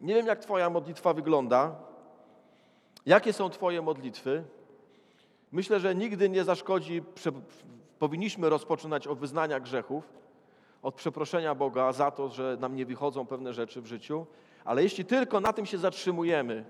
nie 0.00 0.14
wiem, 0.14 0.26
jak 0.26 0.38
Twoja 0.38 0.70
modlitwa 0.70 1.14
wygląda, 1.14 1.76
jakie 3.06 3.32
są 3.32 3.50
Twoje 3.50 3.82
modlitwy. 3.82 4.44
Myślę, 5.52 5.80
że 5.80 5.94
nigdy 5.94 6.28
nie 6.28 6.44
zaszkodzi, 6.44 7.02
powinniśmy 7.98 8.50
rozpoczynać 8.50 9.06
od 9.06 9.18
wyznania 9.18 9.60
grzechów, 9.60 10.12
od 10.82 10.94
przeproszenia 10.94 11.54
Boga 11.54 11.92
za 11.92 12.10
to, 12.10 12.28
że 12.28 12.56
nam 12.60 12.76
nie 12.76 12.86
wychodzą 12.86 13.26
pewne 13.26 13.52
rzeczy 13.52 13.80
w 13.80 13.86
życiu, 13.86 14.26
ale 14.64 14.82
jeśli 14.82 15.04
tylko 15.04 15.40
na 15.40 15.52
tym 15.52 15.66
się 15.66 15.78
zatrzymujemy, 15.78 16.64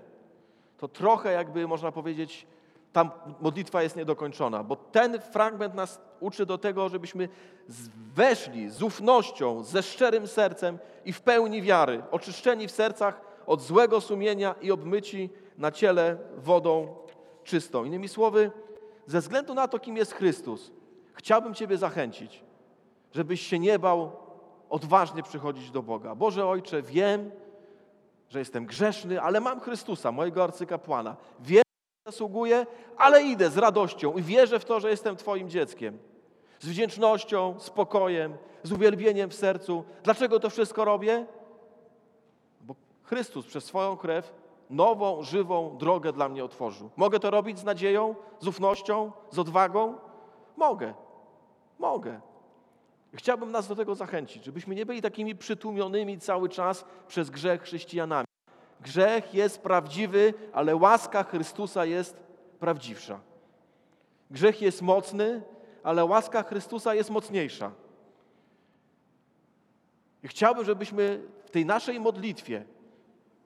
to 0.77 0.87
trochę 0.87 1.31
jakby 1.31 1.67
można 1.67 1.91
powiedzieć, 1.91 2.47
ta 2.93 3.11
modlitwa 3.41 3.83
jest 3.83 3.95
niedokończona, 3.95 4.63
bo 4.63 4.75
ten 4.75 5.21
fragment 5.21 5.75
nas 5.75 6.01
uczy 6.19 6.45
do 6.45 6.57
tego, 6.57 6.89
żebyśmy 6.89 7.29
weszli 8.15 8.69
z 8.69 8.83
ufnością, 8.83 9.63
ze 9.63 9.83
szczerym 9.83 10.27
sercem 10.27 10.79
i 11.05 11.13
w 11.13 11.21
pełni 11.21 11.61
wiary, 11.61 12.03
oczyszczeni 12.11 12.67
w 12.67 12.71
sercach 12.71 13.21
od 13.45 13.61
złego 13.61 14.01
sumienia 14.01 14.55
i 14.61 14.71
obmyci 14.71 15.29
na 15.57 15.71
ciele 15.71 16.17
wodą 16.37 16.95
czystą. 17.43 17.83
Innymi 17.83 18.07
słowy, 18.07 18.51
ze 19.05 19.19
względu 19.19 19.53
na 19.53 19.67
to, 19.67 19.79
kim 19.79 19.97
jest 19.97 20.13
Chrystus, 20.13 20.71
chciałbym 21.13 21.53
Ciebie 21.53 21.77
zachęcić, 21.77 22.43
żebyś 23.11 23.41
się 23.41 23.59
nie 23.59 23.79
bał 23.79 24.11
odważnie 24.69 25.23
przychodzić 25.23 25.71
do 25.71 25.83
Boga. 25.83 26.15
Boże 26.15 26.47
Ojcze, 26.47 26.81
wiem, 26.81 27.31
że 28.29 28.39
jestem 28.39 28.65
grzeszny, 28.65 29.21
ale 29.21 29.39
mam 29.39 29.59
Chrystusa, 29.59 30.11
mojego 30.11 30.43
arcykapłana. 30.43 31.15
Wiem, 31.39 31.63
zasługuję, 32.11 32.65
ale 32.97 33.23
idę 33.23 33.49
z 33.49 33.57
radością 33.57 34.17
i 34.17 34.21
wierzę 34.21 34.59
w 34.59 34.65
to, 34.65 34.79
że 34.79 34.89
jestem 34.89 35.15
Twoim 35.15 35.49
dzieckiem. 35.49 35.97
Z 36.59 36.67
wdzięcznością, 36.67 37.55
spokojem, 37.59 38.37
z 38.63 38.71
uwielbieniem 38.71 39.29
w 39.29 39.35
sercu. 39.35 39.83
Dlaczego 40.03 40.39
to 40.39 40.49
wszystko 40.49 40.85
robię? 40.85 41.25
Bo 42.61 42.75
Chrystus 43.03 43.45
przez 43.45 43.63
swoją 43.63 43.97
krew 43.97 44.33
nową, 44.69 45.23
żywą 45.23 45.77
drogę 45.77 46.13
dla 46.13 46.29
mnie 46.29 46.43
otworzył. 46.43 46.89
Mogę 46.97 47.19
to 47.19 47.31
robić 47.31 47.59
z 47.59 47.63
nadzieją, 47.63 48.15
z 48.39 48.47
ufnością, 48.47 49.11
z 49.31 49.39
odwagą? 49.39 49.95
Mogę. 50.57 50.93
Mogę. 51.79 52.21
Chciałbym 53.13 53.51
nas 53.51 53.67
do 53.67 53.75
tego 53.75 53.95
zachęcić, 53.95 54.45
żebyśmy 54.45 54.75
nie 54.75 54.85
byli 54.85 55.01
takimi 55.01 55.35
przytłumionymi 55.35 56.19
cały 56.19 56.49
czas 56.49 56.85
przez 57.07 57.29
grzech 57.29 57.61
chrześcijanami. 57.61 58.28
Grzech 58.81 59.33
jest 59.33 59.61
prawdziwy, 59.61 60.33
ale 60.53 60.75
łaska 60.75 61.23
Chrystusa 61.23 61.85
jest 61.85 62.17
prawdziwsza. 62.59 63.19
Grzech 64.31 64.61
jest 64.61 64.81
mocny, 64.81 65.41
ale 65.83 66.05
łaska 66.05 66.43
Chrystusa 66.43 66.95
jest 66.95 67.09
mocniejsza. 67.09 67.71
I 70.23 70.27
chciałbym, 70.27 70.65
żebyśmy 70.65 71.27
w 71.43 71.49
tej 71.49 71.65
naszej 71.65 71.99
modlitwie 71.99 72.65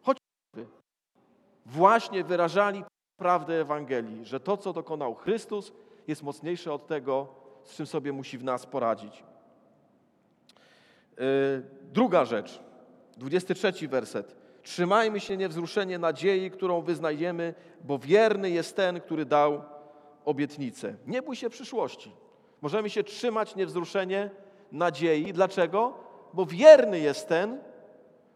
choćby 0.01 0.67
właśnie 1.65 2.23
wyrażali 2.23 2.83
prawdę 3.17 3.61
Ewangelii, 3.61 4.25
że 4.25 4.39
to, 4.39 4.57
co 4.57 4.73
dokonał 4.73 5.15
Chrystus, 5.15 5.71
jest 6.07 6.23
mocniejsze 6.23 6.73
od 6.73 6.87
tego, 6.87 7.27
z 7.63 7.75
czym 7.75 7.85
sobie 7.85 8.13
musi 8.13 8.37
w 8.37 8.43
nas 8.43 8.65
poradzić. 8.65 9.23
Y, 11.19 11.63
druga 11.91 12.25
rzecz, 12.25 12.59
23 13.17 13.87
werset. 13.87 14.42
Trzymajmy 14.63 15.19
się 15.19 15.37
niewzruszenie 15.37 15.99
nadziei, 15.99 16.51
którą 16.51 16.81
wyznajemy, 16.81 17.53
bo 17.83 17.99
wierny 17.99 18.49
jest 18.49 18.75
ten, 18.75 19.01
który 19.01 19.25
dał 19.25 19.61
obietnicę. 20.25 20.95
Nie 21.07 21.21
bój 21.21 21.35
się 21.35 21.49
przyszłości. 21.49 22.11
Możemy 22.61 22.89
się 22.89 23.03
trzymać 23.03 23.55
niewzruszenie 23.55 24.29
nadziei. 24.71 25.33
Dlaczego? 25.33 25.93
Bo 26.33 26.45
wierny 26.45 26.99
jest 26.99 27.27
ten, 27.27 27.59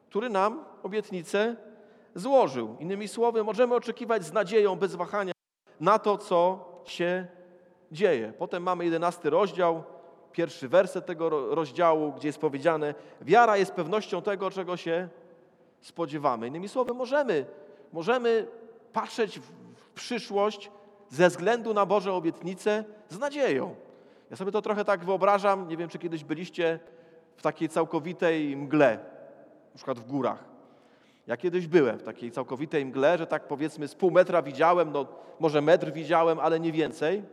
który 0.10 0.30
nam 0.30 0.66
obietnicę 0.84 1.56
złożył. 2.16 2.76
Innymi 2.80 3.08
słowy, 3.08 3.44
możemy 3.44 3.76
oczekiwać 3.76 4.24
z 4.26 4.34
nadzieją, 4.34 4.76
bez 4.76 4.96
wahania 4.96 5.34
na 5.80 6.00
to, 6.00 6.18
co 6.18 6.66
się 6.86 7.28
dzieje. 7.92 8.34
Potem 8.38 8.64
mamy 8.64 8.86
jedenasty 8.86 9.30
rozdział, 9.30 9.84
pierwszy 10.32 10.70
werset 10.70 11.06
tego 11.06 11.56
rozdziału, 11.56 12.14
gdzie 12.14 12.28
jest 12.28 12.40
powiedziane: 12.40 12.96
Wiara 13.22 13.58
jest 13.58 13.72
pewnością 13.72 14.22
tego, 14.22 14.52
czego 14.52 14.78
się 14.78 15.10
spodziewamy. 15.82 16.48
Innymi 16.48 16.70
słowy, 16.70 16.94
możemy, 16.94 17.46
możemy 17.94 18.48
patrzeć 18.94 19.40
w 19.40 19.90
przyszłość 19.96 20.72
ze 21.10 21.30
względu 21.30 21.74
na 21.74 21.86
Boże 21.86 22.14
obietnice 22.14 22.84
z 23.10 23.20
nadzieją. 23.20 23.76
Ja 24.30 24.38
sobie 24.38 24.52
to 24.52 24.62
trochę 24.62 24.86
tak 24.86 25.06
wyobrażam, 25.06 25.68
nie 25.68 25.78
wiem, 25.78 25.90
czy 25.90 26.00
kiedyś 26.00 26.24
byliście 26.24 26.80
w 27.36 27.42
takiej 27.42 27.70
całkowitej 27.70 28.58
mgle, 28.58 29.00
na 29.72 29.76
przykład 29.76 30.00
w 30.00 30.08
górach. 30.08 30.44
Ja 31.28 31.38
kiedyś 31.38 31.68
byłem 31.68 32.00
w 32.00 32.04
takiej 32.04 32.32
całkowitej 32.32 32.86
mgle, 32.86 33.18
że 33.18 33.28
tak 33.28 33.48
powiedzmy 33.48 33.88
z 33.88 33.96
pół 33.96 34.12
metra 34.12 34.42
widziałem, 34.42 34.92
no 34.92 35.06
może 35.40 35.62
metr 35.62 35.92
widziałem, 35.92 36.40
ale 36.40 36.60
nie 36.60 36.72
więcej. 36.72 37.24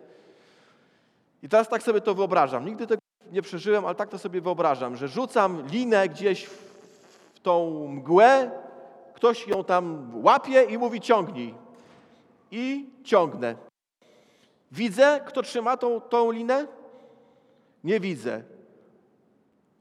I 1.43 1.49
teraz 1.49 1.69
tak 1.69 1.83
sobie 1.83 2.01
to 2.01 2.15
wyobrażam. 2.15 2.65
Nigdy 2.65 2.87
tego 2.87 3.01
nie 3.33 3.43
przeżyłem, 3.43 3.85
ale 3.85 3.95
tak 3.95 4.09
to 4.09 4.19
sobie 4.19 4.41
wyobrażam, 4.41 4.97
że 4.97 5.09
rzucam 5.09 5.67
linę 5.67 6.09
gdzieś 6.09 6.45
w 6.45 6.64
tą 7.45 7.87
mgłę, 7.89 8.51
ktoś 9.15 9.47
ją 9.49 9.65
tam 9.65 10.13
łapie 10.25 10.63
i 10.63 10.79
mówi 10.79 11.01
ciągnij. 11.01 11.55
I 12.51 12.91
ciągnę. 13.05 13.57
Widzę, 14.73 15.21
kto 15.27 15.43
trzyma 15.43 15.77
tą, 15.77 16.01
tą 16.01 16.31
linę? 16.31 16.67
Nie 17.85 18.01
widzę. 18.01 18.43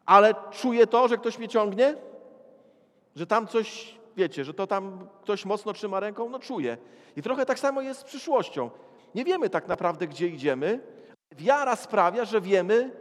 Ale 0.05 0.36
czuję 0.51 0.88
to, 0.88 1.07
że 1.07 1.18
ktoś 1.18 1.38
mnie 1.38 1.47
ciągnie? 1.47 1.95
Że 3.16 3.28
tam 3.28 3.47
coś 3.47 3.97
wiecie, 4.18 4.45
że 4.45 4.53
to 4.53 4.68
tam 4.68 5.07
ktoś 5.22 5.45
mocno 5.45 5.74
trzyma 5.74 5.99
ręką, 5.99 6.30
no 6.30 6.39
czuję. 6.39 6.78
I 7.16 7.22
trochę 7.22 7.45
tak 7.45 7.59
samo 7.59 7.82
jest 7.82 7.99
z 7.99 8.03
przyszłością. 8.03 8.70
Nie 9.16 9.26
wiemy 9.26 9.49
tak 9.49 9.68
naprawdę, 9.68 10.07
gdzie 10.07 10.28
idziemy. 10.28 10.80
Wiara 11.32 11.76
sprawia, 11.76 12.26
że 12.26 12.41
wiemy, 12.41 12.91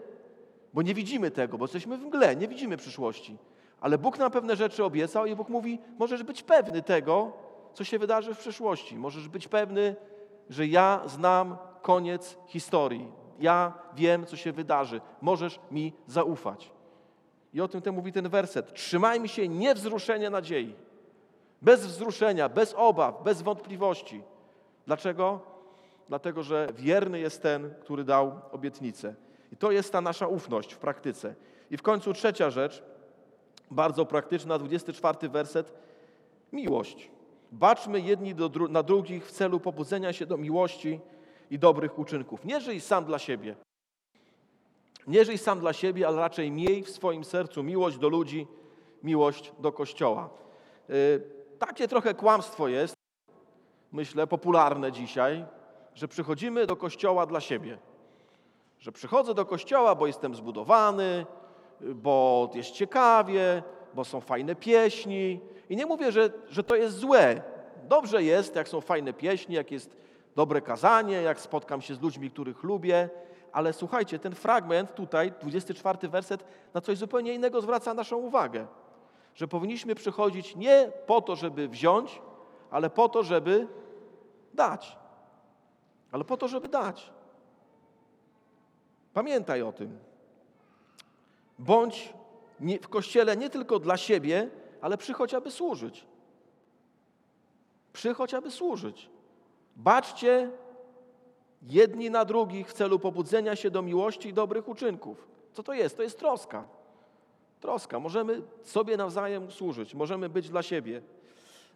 bo 0.74 0.82
nie 0.82 0.94
widzimy 0.94 1.30
tego, 1.30 1.58
bo 1.58 1.64
jesteśmy 1.64 1.96
w 1.96 2.04
mgle, 2.04 2.36
nie 2.36 2.48
widzimy 2.48 2.76
przyszłości. 2.76 3.36
Ale 3.82 3.98
Bóg 3.98 4.18
nam 4.18 4.30
pewne 4.30 4.56
rzeczy 4.56 4.84
obiecał 4.84 5.26
i 5.26 5.36
Bóg 5.36 5.48
mówi, 5.48 5.78
możesz 5.98 6.22
być 6.22 6.42
pewny 6.42 6.82
tego, 6.82 7.32
co 7.74 7.84
się 7.84 7.98
wydarzy 7.98 8.34
w 8.34 8.38
przyszłości. 8.38 8.96
Możesz 8.96 9.28
być 9.28 9.48
pewny, 9.48 9.96
że 10.50 10.66
ja 10.66 11.00
znam 11.06 11.56
koniec 11.82 12.38
historii. 12.46 13.12
Ja 13.40 13.72
wiem, 13.94 14.26
co 14.26 14.36
się 14.36 14.52
wydarzy. 14.52 15.00
Możesz 15.20 15.60
mi 15.70 15.92
zaufać. 16.06 16.72
I 17.54 17.60
o 17.60 17.68
tym 17.68 17.82
ten 17.82 17.94
mówi 17.94 18.12
ten 18.12 18.28
werset. 18.28 18.74
Trzymajmy 18.74 19.28
się 19.28 19.48
niewzruszenia 19.48 20.30
nadziei. 20.30 20.74
Bez 21.62 21.86
wzruszenia, 21.86 22.48
bez 22.48 22.74
obaw, 22.74 23.22
bez 23.22 23.42
wątpliwości. 23.42 24.22
Dlaczego? 24.86 25.40
Dlatego, 26.08 26.42
że 26.42 26.68
wierny 26.74 27.20
jest 27.20 27.42
ten, 27.42 27.74
który 27.80 28.04
dał 28.04 28.40
obietnicę. 28.52 29.14
I 29.52 29.56
to 29.56 29.70
jest 29.70 29.92
ta 29.92 30.00
nasza 30.00 30.26
ufność 30.26 30.72
w 30.72 30.78
praktyce. 30.78 31.34
I 31.70 31.76
w 31.76 31.82
końcu 31.82 32.12
trzecia 32.12 32.50
rzecz, 32.50 32.91
bardzo 33.72 34.06
praktyczna, 34.06 34.58
24 34.58 35.28
werset. 35.28 35.72
Miłość. 36.52 37.10
Baczmy 37.52 38.00
jedni 38.00 38.34
dru- 38.34 38.70
na 38.70 38.82
drugich 38.82 39.26
w 39.26 39.30
celu 39.30 39.60
pobudzenia 39.60 40.12
się 40.12 40.26
do 40.26 40.36
miłości 40.36 41.00
i 41.50 41.58
dobrych 41.58 41.98
uczynków. 41.98 42.44
Nie 42.44 42.60
żyj 42.60 42.80
sam 42.80 43.04
dla 43.04 43.18
siebie. 43.18 43.56
Nie 45.06 45.24
żyj 45.24 45.38
sam 45.38 45.60
dla 45.60 45.72
siebie, 45.72 46.06
ale 46.06 46.16
raczej 46.16 46.50
miej 46.50 46.82
w 46.82 46.90
swoim 46.90 47.24
sercu 47.24 47.62
miłość 47.62 47.98
do 47.98 48.08
ludzi, 48.08 48.46
miłość 49.02 49.52
do 49.58 49.72
Kościoła. 49.72 50.30
Yy, 50.88 50.94
takie 51.58 51.88
trochę 51.88 52.14
kłamstwo 52.14 52.68
jest, 52.68 52.94
myślę, 53.92 54.26
popularne 54.26 54.92
dzisiaj, 54.92 55.44
że 55.94 56.08
przychodzimy 56.08 56.66
do 56.66 56.76
Kościoła 56.76 57.26
dla 57.26 57.40
siebie. 57.40 57.78
Że 58.78 58.92
przychodzę 58.92 59.34
do 59.34 59.46
Kościoła, 59.46 59.94
bo 59.94 60.06
jestem 60.06 60.34
zbudowany, 60.34 61.26
bo 61.94 62.50
jest 62.54 62.70
ciekawie, 62.70 63.62
bo 63.94 64.04
są 64.04 64.20
fajne 64.20 64.54
pieśni. 64.54 65.40
I 65.70 65.76
nie 65.76 65.86
mówię, 65.86 66.12
że, 66.12 66.30
że 66.48 66.62
to 66.62 66.76
jest 66.76 66.96
złe. 66.96 67.42
Dobrze 67.88 68.22
jest, 68.22 68.56
jak 68.56 68.68
są 68.68 68.80
fajne 68.80 69.12
pieśni, 69.12 69.54
jak 69.54 69.70
jest 69.70 69.96
dobre 70.36 70.60
kazanie, 70.60 71.22
jak 71.22 71.40
spotkam 71.40 71.82
się 71.82 71.94
z 71.94 72.00
ludźmi, 72.00 72.30
których 72.30 72.62
lubię. 72.62 73.10
Ale 73.52 73.72
słuchajcie, 73.72 74.18
ten 74.18 74.34
fragment 74.34 74.94
tutaj, 74.94 75.32
24 75.40 76.08
werset, 76.08 76.44
na 76.74 76.80
coś 76.80 76.98
zupełnie 76.98 77.34
innego 77.34 77.60
zwraca 77.60 77.94
naszą 77.94 78.16
uwagę. 78.16 78.66
Że 79.34 79.48
powinniśmy 79.48 79.94
przychodzić 79.94 80.56
nie 80.56 80.92
po 81.06 81.20
to, 81.20 81.36
żeby 81.36 81.68
wziąć, 81.68 82.22
ale 82.70 82.90
po 82.90 83.08
to, 83.08 83.22
żeby 83.22 83.68
dać. 84.54 84.98
Ale 86.12 86.24
po 86.24 86.36
to, 86.36 86.48
żeby 86.48 86.68
dać. 86.68 87.12
Pamiętaj 89.14 89.62
o 89.62 89.72
tym. 89.72 90.11
Bądź 91.58 92.14
w 92.82 92.88
kościele 92.88 93.36
nie 93.36 93.50
tylko 93.50 93.78
dla 93.78 93.96
siebie, 93.96 94.50
ale 94.80 94.98
przychodź, 94.98 95.34
aby 95.34 95.50
służyć. 95.50 96.06
Przychodź, 97.92 98.34
aby 98.34 98.50
służyć. 98.50 99.10
Baczcie 99.76 100.50
jedni 101.62 102.10
na 102.10 102.24
drugich 102.24 102.68
w 102.68 102.72
celu 102.72 102.98
pobudzenia 102.98 103.56
się 103.56 103.70
do 103.70 103.82
miłości 103.82 104.28
i 104.28 104.32
dobrych 104.32 104.68
uczynków. 104.68 105.28
Co 105.52 105.62
to 105.62 105.72
jest? 105.72 105.96
To 105.96 106.02
jest 106.02 106.18
troska. 106.18 106.64
Troska. 107.60 108.00
Możemy 108.00 108.42
sobie 108.62 108.96
nawzajem 108.96 109.50
służyć, 109.50 109.94
możemy 109.94 110.28
być 110.28 110.48
dla 110.48 110.62
siebie. 110.62 111.02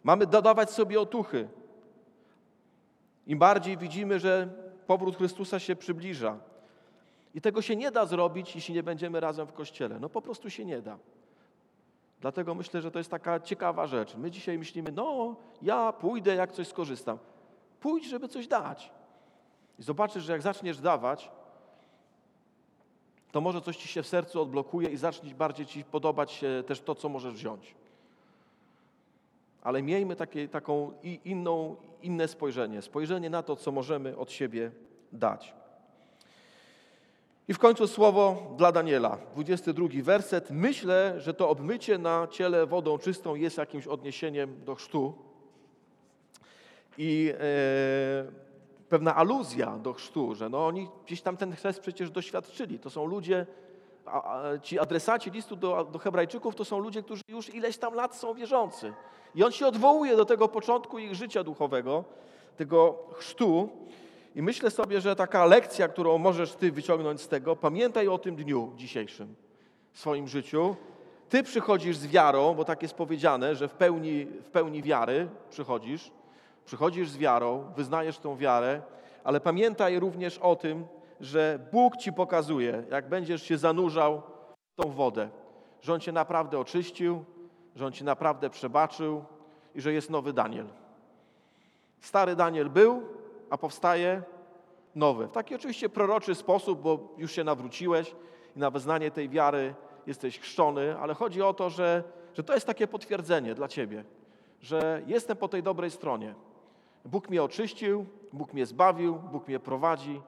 Mamy 0.05 0.27
dodawać 0.27 0.70
sobie 0.70 1.01
otuchy. 1.01 1.49
Im 3.27 3.39
bardziej 3.39 3.77
widzimy, 3.77 4.20
że 4.20 4.49
powrót 4.87 5.16
Chrystusa 5.16 5.59
się 5.59 5.77
przybliża. 5.77 6.39
I 7.37 7.41
tego 7.41 7.62
się 7.62 7.76
nie 7.76 7.91
da 7.91 8.07
zrobić, 8.07 8.55
jeśli 8.55 8.74
nie 8.74 8.82
będziemy 8.82 9.20
razem 9.20 9.47
w 9.47 9.53
kościele. 9.53 10.01
No 10.01 10.09
po 10.09 10.22
prostu 10.22 10.51
się 10.51 10.64
nie 10.64 10.82
da. 10.82 10.99
Dlatego 12.20 12.55
myślę, 12.55 12.80
że 12.80 12.91
to 12.91 12.99
jest 12.99 13.11
taka 13.11 13.41
ciekawa 13.41 13.87
rzecz. 13.87 14.16
My 14.16 14.30
dzisiaj 14.30 14.59
myślimy, 14.59 14.93
no 14.93 15.37
ja 15.62 15.93
pójdę, 15.93 16.34
jak 16.34 16.53
coś 16.53 16.68
skorzystam. 16.68 17.18
Pójdź, 17.80 18.09
żeby 18.09 18.28
coś 18.28 18.47
dać. 18.47 18.91
I 19.78 19.82
zobaczysz, 19.82 20.24
że 20.24 20.32
jak 20.32 20.43
zaczniesz 20.43 20.78
dawać, 20.78 21.30
to 23.32 23.41
może 23.41 23.61
coś 23.61 23.76
ci 23.76 23.89
się 23.89 24.03
w 24.03 24.07
sercu 24.07 24.43
odblokuje 24.43 24.89
i 24.89 24.97
zacznie 24.97 25.34
bardziej 25.34 25.66
ci 25.66 25.84
podobać 25.84 26.32
się 26.32 26.64
też 26.66 26.80
to, 26.80 26.95
co 26.95 27.09
możesz 27.09 27.34
wziąć. 27.34 27.74
Ale 29.62 29.82
miejmy 29.82 30.16
takie, 30.16 30.49
taką 30.49 30.93
i 31.03 31.20
inną, 31.24 31.76
inne 32.03 32.28
spojrzenie. 32.28 32.82
Spojrzenie 32.82 33.30
na 33.30 33.43
to, 33.43 33.57
co 33.57 33.72
możemy 33.72 34.16
od 34.16 34.32
siebie 34.32 34.70
dać. 35.12 35.56
I 37.49 37.55
w 37.55 37.59
końcu 37.59 37.87
słowo 37.87 38.55
dla 38.57 38.73
Daniela, 38.73 39.19
22 39.33 39.89
werset. 40.03 40.51
Myślę, 40.51 41.15
że 41.21 41.35
to 41.35 41.49
obmycie 41.49 41.99
na 41.99 42.29
ciele 42.31 42.67
wodą 42.67 42.99
czystą 42.99 43.35
jest 43.35 43.59
jakimś 43.59 43.87
odniesieniem 43.87 44.65
do 44.65 44.75
chrztu. 44.75 45.15
I 46.99 47.33
e, 47.35 47.39
pewna 48.89 49.15
aluzja 49.15 49.79
do 49.79 49.93
chrztu, 49.93 50.35
że 50.35 50.49
no 50.49 50.67
oni 50.67 50.89
gdzieś 51.07 51.23
tam 51.23 51.37
ten 51.37 51.57
chrzest 51.57 51.81
przecież 51.81 52.11
doświadczyli. 52.11 52.79
To 52.79 52.91
są 52.91 53.07
ludzie, 53.07 53.47
a, 54.07 54.23
a, 54.23 54.59
ci 54.59 54.79
adresaci 54.79 55.31
listu 55.31 55.57
do, 55.57 55.85
do 55.93 55.99
Hebrajczyków 55.99 56.55
to 56.55 56.65
są 56.65 56.79
ludzie, 56.79 57.03
którzy 57.03 57.23
już 57.29 57.55
ileś 57.55 57.79
tam 57.79 57.95
lat 57.95 58.17
są 58.17 58.35
wierzący. 58.35 58.93
I 59.35 59.45
on 59.45 59.53
się 59.53 59.67
odwołuje 59.67 60.17
do 60.17 60.25
tego 60.25 60.49
początku 60.49 60.99
ich 60.99 61.15
życia 61.15 61.45
duchowego, 61.45 62.05
tego 62.57 62.99
chrztu. 63.13 63.69
I 64.37 64.43
myślę 64.43 64.70
sobie, 64.70 65.01
że 65.01 65.16
taka 65.16 65.45
lekcja, 65.45 65.89
którą 65.89 66.18
możesz 66.18 66.53
ty 66.53 66.72
wyciągnąć 66.72 67.20
z 67.20 67.28
tego, 67.28 67.57
pamiętaj 67.57 68.09
o 68.09 68.18
tym 68.18 68.37
dniu 68.37 68.72
dzisiejszym 68.76 69.34
w 69.93 69.99
swoim 69.99 70.28
życiu. 70.28 70.76
Ty 71.28 71.43
przychodzisz 71.43 71.97
z 71.97 72.07
wiarą, 72.07 72.55
bo 72.55 72.64
tak 72.64 72.82
jest 72.82 72.95
powiedziane, 72.95 73.55
że 73.57 73.68
w 73.68 73.74
pełni, 73.74 74.24
w 74.24 74.51
pełni 74.51 74.82
wiary 74.82 75.28
przychodzisz. 75.51 76.11
Przychodzisz 76.64 77.11
z 77.11 77.16
wiarą, 77.16 77.72
wyznajesz 77.76 78.18
tą 78.18 78.37
wiarę, 78.37 78.82
ale 79.24 79.41
pamiętaj 79.41 80.01
również 80.01 80.39
o 80.39 80.57
tym, 80.57 80.87
że 81.20 81.59
Bóg 81.72 81.97
ci 81.97 82.12
pokazuje, 82.12 82.84
jak 82.91 83.09
będziesz 83.09 83.43
się 83.43 83.59
zanurzał 83.59 84.22
w 84.72 84.82
tą 84.82 84.91
wodę, 84.91 85.28
że 85.80 85.95
On 85.95 86.01
cię 86.01 86.12
naprawdę 86.12 86.59
oczyścił, 86.59 87.24
że 87.76 87.87
On 87.87 87.93
ci 87.93 88.05
naprawdę 88.05 88.51
przebaczył 88.51 89.24
i 89.74 89.80
że 89.80 89.93
jest 89.93 90.11
nowy 90.11 90.32
Daniel. 90.32 90.66
Stary 92.01 92.37
Daniel 92.37 92.70
był, 92.70 93.03
a 93.51 93.59
powstaje 93.59 94.23
nowy. 94.95 95.27
W 95.27 95.33
taki 95.33 95.55
oczywiście 95.55 95.89
proroczy 95.89 96.35
sposób, 96.35 96.81
bo 96.81 97.15
już 97.19 97.33
się 97.33 97.45
nawróciłeś 97.45 98.15
i 98.57 98.59
na 98.59 98.71
wyznanie 98.71 99.11
tej 99.11 99.29
wiary 99.29 99.75
jesteś 100.07 100.39
chrzczony, 100.39 100.99
ale 100.99 101.15
chodzi 101.15 101.43
o 101.43 101.55
to, 101.55 101.71
że, 101.71 102.05
że 102.35 102.43
to 102.43 102.55
jest 102.55 102.67
takie 102.67 102.87
potwierdzenie 102.87 103.55
dla 103.55 103.69
ciebie, 103.69 104.05
że 104.61 105.03
jestem 105.07 105.37
po 105.37 105.49
tej 105.49 105.63
dobrej 105.63 105.91
stronie. 105.91 106.35
Bóg 107.05 107.29
mnie 107.29 107.43
oczyścił, 107.43 108.07
Bóg 108.33 108.53
mnie 108.53 108.67
zbawił, 108.67 109.15
Bóg 109.15 109.49
mnie 109.49 109.61
prowadzi 109.61 110.21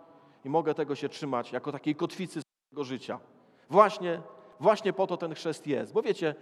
i 0.45 0.49
mogę 0.51 0.75
tego 0.75 0.95
się 0.95 1.09
trzymać 1.09 1.53
jako 1.53 1.73
takiej 1.73 1.95
kotwicy 1.95 2.41
swojego 2.41 2.85
życia. 2.85 3.19
Właśnie, 3.71 4.23
właśnie 4.61 4.93
po 4.93 5.07
to 5.07 5.17
ten 5.17 5.35
chrzest 5.35 5.67
jest. 5.67 5.93
Bo 5.93 6.03
wiecie, 6.03 6.35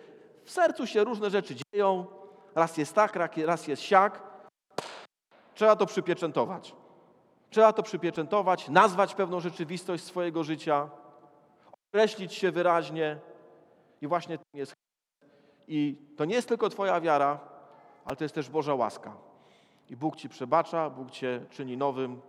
w 0.45 0.51
sercu 0.51 0.87
się 0.87 1.05
różne 1.05 1.31
rzeczy 1.31 1.55
dzieją, 1.55 2.07
raz 2.55 2.77
jest 2.77 2.95
tak, 2.95 3.17
raz 3.37 3.69
jest 3.69 3.83
siak, 3.83 4.23
Trzeba 5.57 5.77
to 5.77 5.87
przypieczętować. 5.87 6.75
Trzeba 7.51 7.73
to 7.73 7.83
przypieczętować, 7.83 8.69
nazwać 8.69 9.15
pewną 9.15 9.41
rzeczywistość 9.41 10.05
swojego 10.05 10.45
życia, 10.45 10.89
określić 11.73 12.35
się 12.35 12.51
wyraźnie 12.53 13.19
i 14.01 14.07
właśnie 14.07 14.39
tym 14.39 14.47
jest. 14.55 14.75
I 15.69 15.97
to 16.17 16.25
nie 16.25 16.35
jest 16.35 16.49
tylko 16.49 16.69
Twoja 16.69 17.01
wiara, 17.01 17.41
ale 18.05 18.17
to 18.17 18.25
jest 18.25 18.35
też 18.35 18.49
Boża 18.49 18.75
łaska. 18.75 19.17
I 19.91 19.97
Bóg 19.97 20.17
Ci 20.17 20.29
przebacza, 20.29 20.91
Bóg 20.91 21.11
Cię 21.11 21.47
czyni 21.51 21.77
nowym 21.77 22.21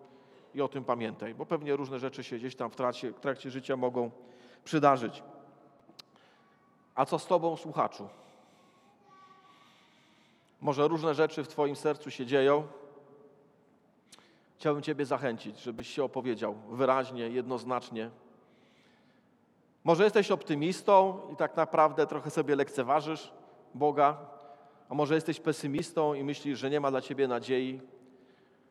i 0.56 0.62
o 0.62 0.68
tym 0.68 0.84
pamiętaj, 0.84 1.36
bo 1.36 1.46
pewnie 1.46 1.76
różne 1.76 2.00
rzeczy 2.00 2.24
się 2.24 2.38
gdzieś 2.38 2.56
tam 2.56 2.70
w 2.70 2.76
trakcie, 2.76 3.12
w 3.12 3.20
trakcie 3.20 3.52
życia 3.52 3.78
mogą 3.78 4.12
przydarzyć. 4.64 5.24
A 6.96 7.06
co 7.06 7.20
z 7.20 7.28
Tobą, 7.28 7.58
słuchaczu? 7.58 8.10
Może 10.62 10.88
różne 10.88 11.14
rzeczy 11.14 11.44
w 11.44 11.48
Twoim 11.48 11.76
sercu 11.76 12.12
się 12.12 12.26
dzieją, 12.26 12.68
Chciałbym 14.60 14.84
Ciebie 14.84 15.06
zachęcić, 15.06 15.60
żebyś 15.60 15.88
się 15.88 16.04
opowiedział 16.04 16.56
wyraźnie, 16.70 17.30
jednoznacznie. 17.30 18.10
Może 19.84 20.04
jesteś 20.04 20.32
optymistą 20.32 21.20
i 21.34 21.36
tak 21.36 21.58
naprawdę 21.58 22.08
trochę 22.08 22.30
sobie 22.30 22.56
lekceważysz 22.56 23.34
Boga, 23.74 24.18
a 24.90 24.94
może 24.94 25.16
jesteś 25.16 25.40
pesymistą 25.40 26.14
i 26.14 26.24
myślisz, 26.24 26.60
że 26.60 26.70
nie 26.70 26.80
ma 26.80 26.92
dla 26.92 27.02
Ciebie 27.02 27.28
nadziei. 27.28 27.82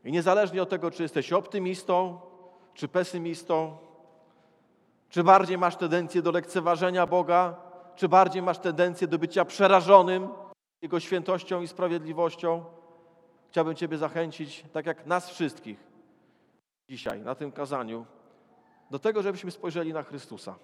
I 0.05 0.13
niezależnie 0.13 0.63
od 0.63 0.69
tego, 0.69 0.91
czy 0.91 1.03
jesteś 1.03 1.33
optymistą, 1.33 2.21
czy 2.75 2.89
pesymistą, 2.89 3.77
czy 5.09 5.25
bardziej 5.25 5.59
masz 5.59 5.77
tendencję 5.77 6.23
do 6.23 6.31
lekceważenia 6.31 7.07
Boga, 7.07 7.57
czy 7.97 8.09
bardziej 8.09 8.43
masz 8.43 8.59
tendencję 8.59 9.07
do 9.07 9.19
bycia 9.19 9.45
przerażonym 9.45 10.29
Jego 10.83 11.01
świętością 11.01 11.63
i 11.63 11.69
sprawiedliwością, 11.69 12.65
chciałbym 13.57 13.75
Ciebie 13.75 13.99
zachęcić, 13.99 14.65
tak 14.73 14.87
jak 14.87 15.07
nas 15.07 15.31
wszystkich 15.31 15.79
dzisiaj 16.89 17.21
na 17.21 17.35
tym 17.35 17.53
kazaniu, 17.53 18.07
do 18.91 18.99
tego, 18.99 19.23
żebyśmy 19.23 19.51
spojrzeli 19.51 19.93
na 19.93 20.03
Chrystusa. 20.03 20.55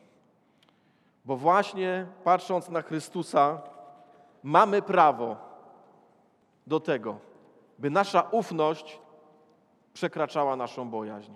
Bo 1.24 1.36
właśnie 1.36 2.06
patrząc 2.24 2.68
na 2.68 2.82
Chrystusa, 2.82 3.62
mamy 4.42 4.82
prawo 4.82 5.36
do 6.66 6.80
tego, 6.80 7.18
by 7.78 7.90
nasza 7.90 8.22
ufność 8.30 9.00
przekraczała 9.92 10.56
naszą 10.56 10.90
bojaźń, 10.90 11.32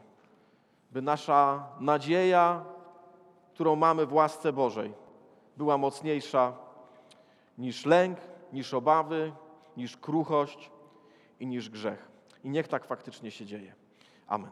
by 0.91 1.03
nasza 1.03 1.69
nadzieja, 1.81 2.65
którą 3.55 3.77
mamy 3.77 4.07
w 4.07 4.13
łasce 4.13 4.53
Bożej, 4.53 4.95
była 5.57 5.79
mocniejsza 5.79 6.53
niż 7.59 7.87
lęk, 7.87 8.19
niż 8.53 8.75
obawy, 8.75 9.33
niż 9.77 9.97
kruchość 9.97 10.76
i 11.41 11.47
niż 11.47 11.71
grzech. 11.71 12.09
I 12.45 12.51
niech 12.51 12.69
tak 12.69 12.85
faktycznie 12.85 13.31
się 13.31 13.47
dzieje. 13.47 13.75
Amen. 14.27 14.51